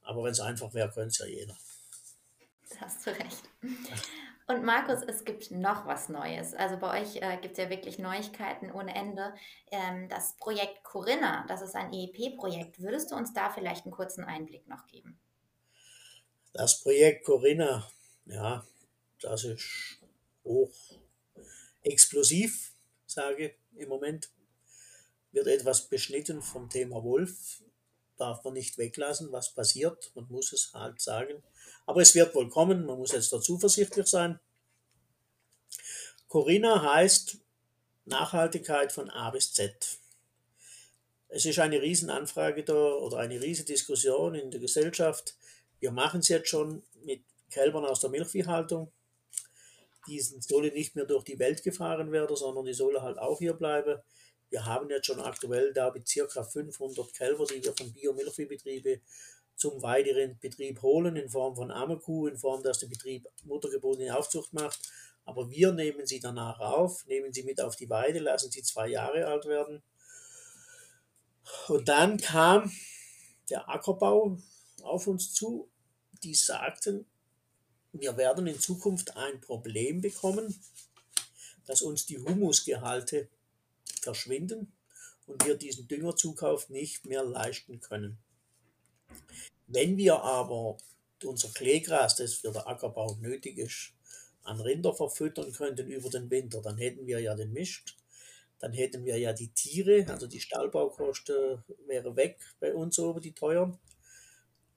aber 0.02 0.24
wenn 0.24 0.32
es 0.32 0.42
einfach 0.42 0.76
wäre, 0.76 0.92
könnte 0.92 1.10
es 1.10 1.18
ja 1.18 1.26
jeder. 1.26 1.58
Da 2.70 2.82
hast 2.82 3.06
du 3.06 3.12
recht. 3.12 3.50
Und 4.48 4.64
Markus, 4.64 5.04
es 5.06 5.26
gibt 5.26 5.52
noch 5.52 5.86
was 5.88 6.08
Neues. 6.08 6.54
Also 6.54 6.78
bei 6.78 7.02
euch 7.02 7.18
äh, 7.18 7.38
gibt 7.42 7.58
es 7.58 7.64
ja 7.64 7.70
wirklich 7.70 8.00
Neuigkeiten 8.00 8.72
ohne 8.72 8.96
Ende. 8.96 9.34
Ähm, 9.72 10.08
das 10.08 10.38
Projekt 10.38 10.84
Corinna, 10.84 11.46
das 11.48 11.62
ist 11.62 11.76
ein 11.76 11.92
EEP-Projekt. 11.92 12.80
Würdest 12.80 13.12
du 13.12 13.16
uns 13.16 13.34
da 13.34 13.50
vielleicht 13.50 13.86
einen 13.86 13.94
kurzen 13.94 14.24
Einblick 14.24 14.68
noch 14.68 14.88
geben? 14.88 15.20
Das 16.54 16.82
Projekt 16.82 17.26
Corinna, 17.26 17.90
ja, 18.26 18.66
das 19.22 19.44
ist 19.44 20.02
hoch 20.46 20.74
explosiv, 21.84 22.74
sage 23.06 23.56
im 23.76 23.90
Moment. 23.90 24.30
Wird 25.32 25.48
etwas 25.48 25.88
beschnitten 25.88 26.42
vom 26.42 26.70
Thema 26.70 27.04
Wolf. 27.04 27.62
Darf 28.18 28.44
man 28.44 28.54
nicht 28.54 28.78
weglassen, 28.78 29.32
was 29.32 29.54
passiert. 29.54 30.12
Man 30.16 30.28
muss 30.30 30.54
es 30.54 30.74
halt 30.74 31.02
sagen. 31.02 31.44
Aber 31.88 32.02
es 32.02 32.14
wird 32.14 32.36
wohl 32.36 32.50
kommen. 32.50 32.86
Man 32.86 33.00
muss 33.00 33.14
jetzt 33.14 33.34
da 33.34 33.42
zuversichtlich 33.42 34.06
sein. 34.06 34.40
Corinna 36.28 36.94
heißt 36.94 37.40
Nachhaltigkeit 38.06 38.92
von 38.92 39.10
A 39.10 39.32
bis 39.32 39.54
Z. 39.54 39.98
Es 41.30 41.46
ist 41.46 41.58
eine 41.58 41.82
Riesenanfrage 41.82 42.64
da 42.64 42.74
oder 42.74 43.18
eine 43.18 43.42
Riesendiskussion 43.42 44.36
in 44.36 44.52
der 44.52 44.60
Gesellschaft. 44.60 45.36
Wir 45.80 45.92
machen 45.92 46.20
es 46.20 46.28
jetzt 46.28 46.50
schon 46.50 46.84
mit 47.04 47.24
Kälbern 47.50 47.86
aus 47.86 48.02
der 48.02 48.12
Milchviehhaltung 48.12 48.92
die 50.08 50.20
sollen 50.20 50.74
nicht 50.74 50.96
mehr 50.96 51.06
durch 51.06 51.24
die 51.24 51.40
Welt 51.40 51.64
gefahren 51.64 52.12
werden, 52.12 52.36
sondern 52.36 52.66
die 52.66 52.74
sollen 52.74 53.02
halt 53.02 53.18
auch 53.18 53.40
hier 53.40 53.54
bleiben. 53.54 54.00
Wir 54.50 54.66
haben 54.66 54.90
jetzt 54.90 55.08
schon 55.08 55.20
aktuell 55.20 55.74
da 55.74 55.92
mit 55.92 56.08
circa 56.08 56.44
500 56.44 57.14
Kälber, 57.14 57.46
die 57.46 57.64
wir 57.64 57.74
von 57.74 57.92
Biomilchviehbetriebe 57.92 59.02
zum 59.58 59.82
weiteren 59.82 60.38
Betrieb 60.40 60.82
holen, 60.82 61.16
in 61.16 61.30
Form 61.30 61.56
von 61.56 61.72
Ammerkuh, 61.72 62.28
in 62.28 62.38
Form, 62.38 62.64
dass 62.64 62.80
der 62.80 62.88
Betrieb 62.88 63.28
muttergebundene 63.44 64.16
Aufzucht 64.16 64.54
macht. 64.54 64.80
Aber 65.26 65.50
wir 65.50 65.74
nehmen 65.74 66.06
sie 66.06 66.20
danach 66.20 66.60
auf, 66.60 67.06
nehmen 67.08 67.34
sie 67.34 67.44
mit 67.44 67.60
auf 67.60 67.76
die 67.76 67.90
Weide, 67.90 68.20
lassen 68.20 68.52
sie 68.52 68.62
zwei 68.62 68.88
Jahre 68.88 69.26
alt 69.26 69.46
werden. 69.46 69.82
Und 71.68 71.90
dann 71.90 72.18
kam 72.18 72.72
der 73.50 73.68
Ackerbau 73.68 74.38
auf 74.84 75.08
uns 75.08 75.34
zu. 75.34 75.70
Die 76.24 76.36
sagten, 76.36 77.06
wir 77.94 78.16
werden 78.16 78.48
in 78.48 78.60
Zukunft 78.60 79.18
ein 79.18 79.42
Problem 79.42 80.02
bekommen, 80.02 80.56
dass 81.66 81.82
uns 81.82 82.06
die 82.06 82.20
Humusgehalte 82.20 83.28
verschwinden 84.02 84.72
und 85.26 85.46
wir 85.46 85.56
diesen 85.56 85.88
Düngerzukauf 85.88 86.70
nicht 86.70 87.06
mehr 87.06 87.24
leisten 87.24 87.82
können. 87.82 88.18
Wenn 89.68 89.98
wir 89.98 90.22
aber 90.22 90.78
unser 91.24 91.50
Kleegras, 91.50 92.16
das 92.16 92.36
für 92.36 92.52
den 92.52 92.62
Ackerbau 92.62 93.16
nötig 93.22 93.58
ist, 93.58 93.94
an 94.44 94.62
Rinder 94.62 94.94
verfüttern 94.94 95.52
könnten 95.52 95.92
über 95.92 96.10
den 96.10 96.30
Winter, 96.32 96.62
dann 96.62 96.78
hätten 96.78 97.06
wir 97.06 97.20
ja 97.20 97.36
den 97.36 97.52
Mist, 97.52 97.98
dann 98.60 98.74
hätten 98.74 99.04
wir 99.06 99.18
ja 99.18 99.34
die 99.34 99.50
Tiere, 99.50 100.06
also 100.10 100.28
die 100.28 100.40
Stallbaukosten 100.40 101.64
wäre 101.86 102.16
weg 102.16 102.40
bei 102.60 102.74
uns 102.74 102.98
oben, 102.98 103.22
die 103.22 103.34
teuren. 103.34 103.78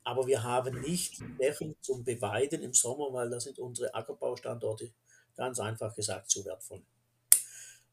Aber 0.02 0.26
wir 0.26 0.42
haben 0.42 0.80
nicht 0.80 1.20
die 1.20 1.34
Flächen 1.36 1.76
zum 1.80 2.04
Beweiden 2.04 2.62
im 2.62 2.74
Sommer, 2.74 3.12
weil 3.12 3.30
da 3.30 3.38
sind 3.38 3.58
unsere 3.58 3.94
Ackerbaustandorte 3.94 4.92
ganz 5.36 5.60
einfach 5.60 5.94
gesagt 5.94 6.30
zu 6.30 6.44
wertvoll. 6.44 6.82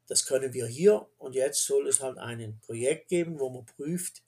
Das 0.07 0.25
können 0.25 0.53
wir 0.53 0.65
hier 0.65 1.07
und 1.17 1.35
jetzt 1.35 1.65
soll 1.65 1.87
es 1.87 2.01
halt 2.01 2.17
ein 2.17 2.59
Projekt 2.65 3.09
geben, 3.09 3.39
wo 3.39 3.49
man 3.49 3.65
prüft, 3.65 4.23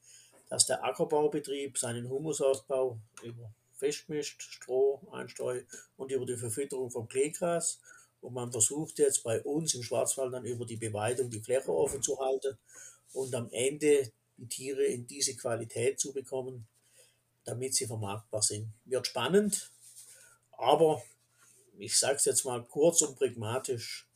dass 0.50 0.66
der 0.66 0.84
Ackerbaubetrieb 0.84 1.78
seinen 1.78 2.10
Humusausbau 2.10 3.00
über 3.24 3.54
Festmischt, 3.74 4.42
Stroh, 4.42 5.02
Einstreu 5.12 5.62
und 5.96 6.12
über 6.12 6.26
die 6.26 6.36
Verfütterung 6.36 6.92
vom 6.92 7.08
Kleegras 7.08 7.80
und 8.22 8.34
man 8.34 8.52
versucht 8.52 9.00
jetzt 9.00 9.24
bei 9.24 9.42
uns 9.42 9.74
im 9.76 9.84
Schwarzwald 9.84 10.34
dann 10.34 10.46
über 10.46 10.66
die 10.66 10.76
Beweidung 10.76 11.30
die 11.30 11.40
Fläche 11.40 11.74
offen 11.74 12.02
zu 12.02 12.20
halten 12.20 12.58
und 13.14 13.34
am 13.34 13.50
Ende 13.52 14.12
die 14.38 14.48
Tiere 14.48 14.84
in 14.84 15.08
diese 15.08 15.36
Qualität 15.36 16.00
zu 16.00 16.12
bekommen, 16.12 16.68
damit 17.46 17.76
sie 17.76 17.88
vermarktbar 17.88 18.42
sind. 18.42 18.74
Wird 18.86 19.08
spannend, 19.08 19.72
aber 20.52 21.02
ich 21.78 21.98
sage 21.98 22.16
es 22.16 22.26
jetzt 22.26 22.44
mal 22.44 22.64
kurz 22.66 23.02
und 23.02 23.18
pragmatisch, 23.18 24.08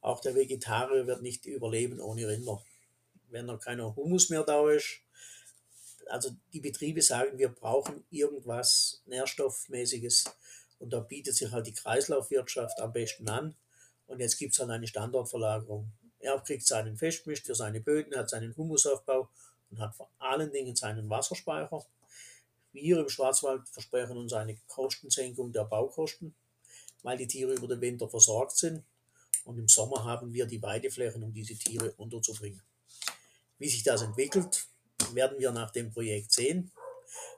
auch 0.00 0.20
der 0.20 0.34
Vegetarier 0.34 1.06
wird 1.06 1.22
nicht 1.22 1.44
überleben 1.44 2.00
ohne 2.00 2.26
Rinder. 2.26 2.62
Wenn 3.28 3.46
noch 3.46 3.60
keiner 3.60 3.94
Humus 3.94 4.30
mehr 4.30 4.42
da 4.42 4.68
ist, 4.70 5.01
also 6.08 6.30
die 6.52 6.60
Betriebe 6.60 7.02
sagen, 7.02 7.38
wir 7.38 7.48
brauchen 7.48 8.04
irgendwas 8.10 9.02
Nährstoffmäßiges 9.06 10.24
und 10.78 10.92
da 10.92 11.00
bietet 11.00 11.36
sich 11.36 11.50
halt 11.50 11.66
die 11.66 11.74
Kreislaufwirtschaft 11.74 12.80
am 12.80 12.92
besten 12.92 13.28
an. 13.28 13.54
Und 14.06 14.20
jetzt 14.20 14.36
gibt 14.36 14.52
es 14.52 14.58
halt 14.58 14.70
eine 14.70 14.86
Standortverlagerung. 14.86 15.90
Er 16.18 16.38
kriegt 16.40 16.66
seinen 16.66 16.96
Festmisch 16.96 17.42
für 17.42 17.54
seine 17.54 17.80
Böden, 17.80 18.16
hat 18.16 18.30
seinen 18.30 18.56
Humusaufbau 18.56 19.28
und 19.70 19.78
hat 19.80 19.94
vor 19.94 20.10
allen 20.18 20.52
Dingen 20.52 20.76
seinen 20.76 21.08
Wasserspeicher. 21.08 21.84
Wir 22.72 22.98
im 22.98 23.08
Schwarzwald 23.08 23.68
versprechen 23.68 24.16
uns 24.16 24.32
eine 24.32 24.56
Kostensenkung 24.66 25.52
der 25.52 25.64
Baukosten, 25.64 26.34
weil 27.02 27.16
die 27.16 27.26
Tiere 27.26 27.54
über 27.54 27.68
den 27.68 27.80
Winter 27.80 28.08
versorgt 28.08 28.56
sind. 28.56 28.82
Und 29.44 29.58
im 29.58 29.68
Sommer 29.68 30.04
haben 30.04 30.32
wir 30.32 30.46
die 30.46 30.62
Weideflächen, 30.62 31.22
um 31.22 31.32
diese 31.32 31.54
Tiere 31.54 31.92
unterzubringen. 31.96 32.62
Wie 33.58 33.68
sich 33.68 33.82
das 33.82 34.02
entwickelt, 34.02 34.66
werden 35.14 35.38
wir 35.38 35.52
nach 35.52 35.70
dem 35.70 35.92
Projekt 35.92 36.32
sehen. 36.32 36.72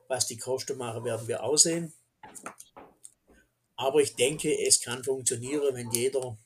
Was 0.08 0.26
die 0.26 0.38
Kosten 0.38 0.76
machen, 0.76 1.04
werden 1.04 1.26
wir 1.26 1.42
aussehen. 1.42 1.92
Aber 3.76 4.00
ich 4.00 4.14
denke, 4.14 4.56
es 4.66 4.80
kann 4.80 5.02
funktionieren, 5.02 5.74
wenn 5.74 5.90
jeder 5.90 6.36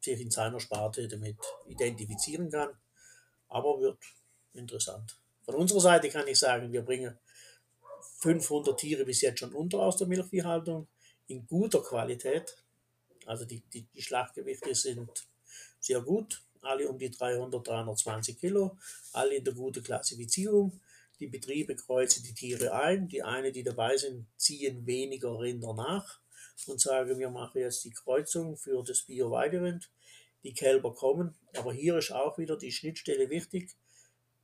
sich 0.00 0.20
in 0.20 0.30
seiner 0.30 0.60
Sparte 0.60 1.08
damit 1.08 1.38
identifizieren 1.66 2.50
kann. 2.50 2.70
Aber 3.48 3.80
wird 3.80 3.98
interessant. 4.52 5.16
Von 5.44 5.54
unserer 5.54 5.80
Seite 5.80 6.08
kann 6.08 6.28
ich 6.28 6.38
sagen, 6.38 6.72
wir 6.72 6.82
bringen 6.82 7.18
500 8.20 8.78
Tiere 8.78 9.04
bis 9.04 9.20
jetzt 9.20 9.40
schon 9.40 9.54
unter 9.54 9.80
aus 9.80 9.96
der 9.96 10.06
Milchviehhaltung 10.06 10.88
in 11.26 11.46
guter 11.46 11.82
Qualität. 11.82 12.56
Also 13.26 13.44
die, 13.44 13.60
die, 13.72 13.82
die 13.82 14.02
Schlachtgewichte 14.02 14.74
sind 14.74 15.26
sehr 15.80 16.00
gut, 16.00 16.42
alle 16.66 16.88
um 16.88 16.98
die 16.98 17.10
300, 17.10 17.66
320 17.66 18.38
Kilo, 18.38 18.78
alle 19.12 19.36
in 19.36 19.44
der 19.44 19.54
guten 19.54 19.82
Klassifizierung. 19.82 20.80
Die 21.20 21.28
Betriebe 21.28 21.76
kreuzen 21.76 22.24
die 22.24 22.34
Tiere 22.34 22.74
ein. 22.74 23.08
Die 23.08 23.22
eine, 23.22 23.52
die 23.52 23.62
dabei 23.62 23.96
sind, 23.96 24.26
ziehen 24.36 24.86
weniger 24.86 25.38
Rinder 25.38 25.74
nach 25.74 26.20
und 26.66 26.80
sagen, 26.80 27.18
wir 27.18 27.30
machen 27.30 27.60
jetzt 27.60 27.84
die 27.84 27.92
Kreuzung 27.92 28.56
für 28.56 28.82
das 28.82 29.02
Bio-Weiderind. 29.02 29.90
Die 30.42 30.52
Kälber 30.52 30.94
kommen, 30.94 31.34
aber 31.56 31.72
hier 31.72 31.96
ist 31.96 32.12
auch 32.12 32.36
wieder 32.36 32.56
die 32.56 32.72
Schnittstelle 32.72 33.30
wichtig 33.30 33.70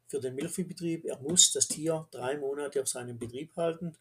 für 0.07 0.19
den 0.19 0.35
Milchviehbetrieb. 0.35 1.05
Er 1.05 1.19
muss 1.21 1.53
das 1.53 1.69
Tier 1.69 2.09
drei 2.11 2.39
Monate 2.39 2.81
auf 2.81 2.89
seinem 2.89 3.19
Betrieb 3.19 3.55
halten 3.57 3.97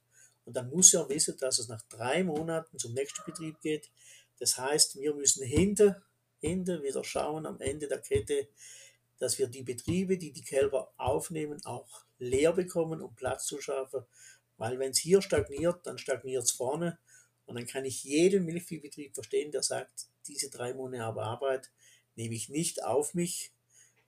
und 0.46 0.56
dann 0.56 0.70
muss 0.70 0.94
er 0.94 1.10
wissen, 1.10 1.38
dass 1.38 1.60
es 1.60 1.68
nach 1.68 1.82
drei 1.90 2.24
Monaten 2.24 2.80
zum 2.80 2.94
nächsten 2.94 3.24
Betrieb 3.26 3.60
geht. 3.62 3.92
Das 4.40 4.58
heißt, 4.58 4.98
wir 4.98 5.14
müssen 5.14 5.46
hinter, 5.46 6.02
hinter 6.40 6.84
wieder 6.84 7.04
schauen 7.04 7.46
am 7.46 7.60
Ende 7.62 7.88
der 7.88 8.00
Kette, 8.00 8.48
dass 9.18 9.38
wir 9.38 9.48
die 9.48 9.64
Betriebe, 9.64 10.18
die 10.18 10.32
die 10.32 10.44
Kälber 10.44 10.94
aufnehmen, 10.98 11.64
auch 11.66 12.06
leer 12.18 12.54
bekommen, 12.54 13.02
um 13.02 13.16
Platz 13.16 13.46
zu 13.46 13.62
schaffen. 13.62 14.04
Weil 14.58 14.80
wenn 14.80 14.92
es 14.92 15.00
hier 15.00 15.22
stagniert, 15.22 15.86
dann 15.86 15.98
stagniert 15.98 16.44
es 16.44 16.52
vorne. 16.52 16.98
Und 17.46 17.56
dann 17.56 17.66
kann 17.66 17.86
ich 17.86 18.04
jeden 18.04 18.46
Milchviehbetrieb 18.46 19.14
verstehen, 19.14 19.52
der 19.52 19.64
sagt, 19.64 20.08
diese 20.28 20.50
drei 20.50 20.74
Monate 20.74 21.22
Arbeit 21.22 21.72
nehme 22.16 22.36
ich 22.36 22.50
nicht 22.50 22.84
auf 22.84 23.14
mich, 23.14 23.52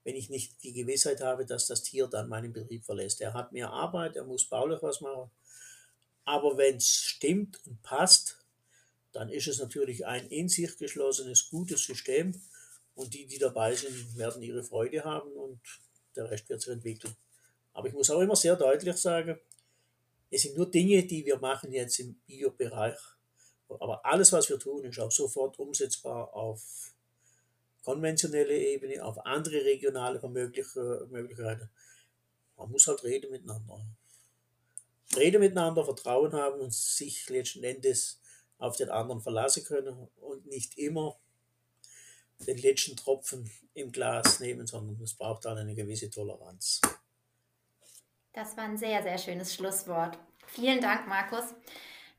wenn 0.04 0.16
ich 0.16 0.30
nicht 0.30 0.64
die 0.64 0.74
Gewissheit 0.74 1.22
habe, 1.22 1.46
dass 1.46 1.68
das 1.68 1.84
Tier 1.84 2.08
dann 2.08 2.30
meinen 2.30 2.54
Betrieb 2.54 2.86
verlässt. 2.86 3.22
Er 3.22 3.34
hat 3.34 3.52
mehr 3.52 3.72
Arbeit, 3.72 4.16
er 4.16 4.26
muss 4.26 4.46
baulich 4.46 4.82
was 4.82 5.02
machen. 5.02 5.32
Aber 6.24 6.58
wenn 6.58 6.78
es 6.78 6.90
stimmt 6.90 7.60
und 7.66 7.82
passt, 7.82 8.41
dann 9.14 9.30
ist 9.30 9.48
es 9.48 9.60
natürlich 9.60 10.06
ein 10.06 10.28
in 10.28 10.48
sich 10.50 10.78
geschlossenes, 10.78 11.50
gutes 11.50 11.84
System. 11.84 12.40
Und 12.94 13.14
die, 13.14 13.26
die 13.26 13.38
dabei 13.38 13.74
sind, 13.76 14.18
werden 14.18 14.42
ihre 14.42 14.64
Freude 14.64 15.04
haben 15.04 15.32
und 15.32 15.60
der 16.16 16.30
Rest 16.30 16.50
wird 16.50 16.62
sich 16.62 16.74
entwickeln. 16.74 17.16
Aber 17.74 17.88
ich 17.88 17.94
muss 17.94 18.10
auch 18.10 18.20
immer 18.20 18.36
sehr 18.36 18.56
deutlich 18.56 18.98
sagen, 18.98 19.40
es 20.30 20.44
sind 20.44 20.58
nur 20.58 20.70
Dinge, 20.70 21.04
die 21.04 21.26
wir 21.26 21.38
machen 21.40 21.72
jetzt 21.72 22.00
im 22.00 22.16
Bio-Bereich. 22.26 22.98
Aber 23.68 24.06
alles, 24.06 24.32
was 24.34 24.50
wir 24.50 24.60
tun, 24.60 24.84
ist 24.86 25.00
auch 25.00 25.12
sofort 25.12 25.58
umsetzbar 25.60 26.34
auf 26.34 26.94
konventionelle 27.84 28.58
Ebene, 28.58 29.04
auf 29.04 29.26
andere 29.26 29.64
regionale 29.64 30.20
Möglichkeiten. 30.28 31.70
Man 32.58 32.72
muss 32.72 32.88
halt 32.88 33.04
reden 33.04 33.32
miteinander. 33.32 33.86
Reden 35.16 35.42
miteinander, 35.42 35.84
Vertrauen 35.84 36.34
haben 36.34 36.62
und 36.62 36.74
sich 36.74 37.30
letzten 37.30 37.64
Endes 37.64 38.21
auf 38.62 38.78
den 38.78 38.90
anderen 38.90 39.22
verlassen 39.22 39.64
können 39.66 40.08
und 40.22 40.46
nicht 40.46 40.78
immer 40.78 41.18
den 42.40 42.58
letzten 42.58 42.96
Tropfen 42.96 43.52
im 43.74 43.92
Glas 43.92 44.40
nehmen, 44.40 44.68
sondern 44.68 45.02
es 45.02 45.14
braucht 45.14 45.46
dann 45.46 45.58
eine 45.58 45.76
gewisse 45.76 46.10
Toleranz. 46.10 46.82
Das 48.34 48.56
war 48.56 48.64
ein 48.64 48.78
sehr, 48.78 49.04
sehr 49.04 49.18
schönes 49.18 49.54
Schlusswort. 49.54 50.18
Vielen 50.48 50.80
Dank, 50.80 51.08
Markus. 51.08 51.54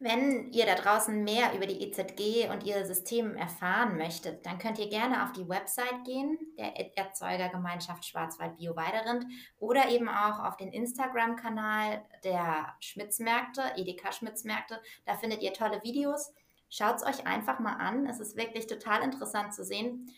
Wenn 0.02 0.50
ihr 0.50 0.66
da 0.66 0.74
draußen 0.74 1.22
mehr 1.22 1.54
über 1.54 1.64
die 1.64 1.80
EZG 1.80 2.50
und 2.50 2.64
ihr 2.64 2.84
System 2.84 3.36
erfahren 3.36 3.96
möchtet, 3.96 4.44
dann 4.44 4.58
könnt 4.58 4.80
ihr 4.80 4.88
gerne 4.88 5.22
auf 5.22 5.30
die 5.30 5.48
Website 5.48 6.02
gehen, 6.04 6.36
der 6.58 6.74
Erzeugergemeinschaft 6.96 8.04
Schwarzwald 8.04 8.56
Bio 8.56 8.74
Weiderind, 8.74 9.24
oder 9.60 9.90
eben 9.90 10.08
auch 10.08 10.40
auf 10.40 10.56
den 10.56 10.72
Instagram-Kanal 10.72 12.04
der 12.24 12.74
Schmitzmärkte, 12.80 13.62
Edeka 13.76 14.10
Schmitzmärkte. 14.10 14.82
Da 15.04 15.14
findet 15.14 15.40
ihr 15.40 15.52
tolle 15.52 15.80
Videos. 15.84 16.34
Schaut 16.68 16.96
es 16.96 17.06
euch 17.06 17.24
einfach 17.24 17.60
mal 17.60 17.74
an. 17.74 18.04
Es 18.06 18.18
ist 18.18 18.36
wirklich 18.36 18.66
total 18.66 19.02
interessant 19.02 19.54
zu 19.54 19.62
sehen. 19.62 20.12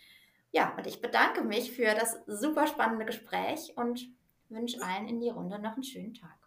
Ja, 0.50 0.74
und 0.78 0.86
ich 0.86 1.02
bedanke 1.02 1.44
mich 1.44 1.72
für 1.72 1.94
das 1.94 2.22
super 2.26 2.66
spannende 2.66 3.04
Gespräch 3.04 3.74
und 3.76 4.08
wünsche 4.48 4.82
allen 4.82 5.08
in 5.08 5.20
die 5.20 5.28
Runde 5.28 5.58
noch 5.58 5.74
einen 5.74 5.84
schönen 5.84 6.14
Tag. 6.14 6.43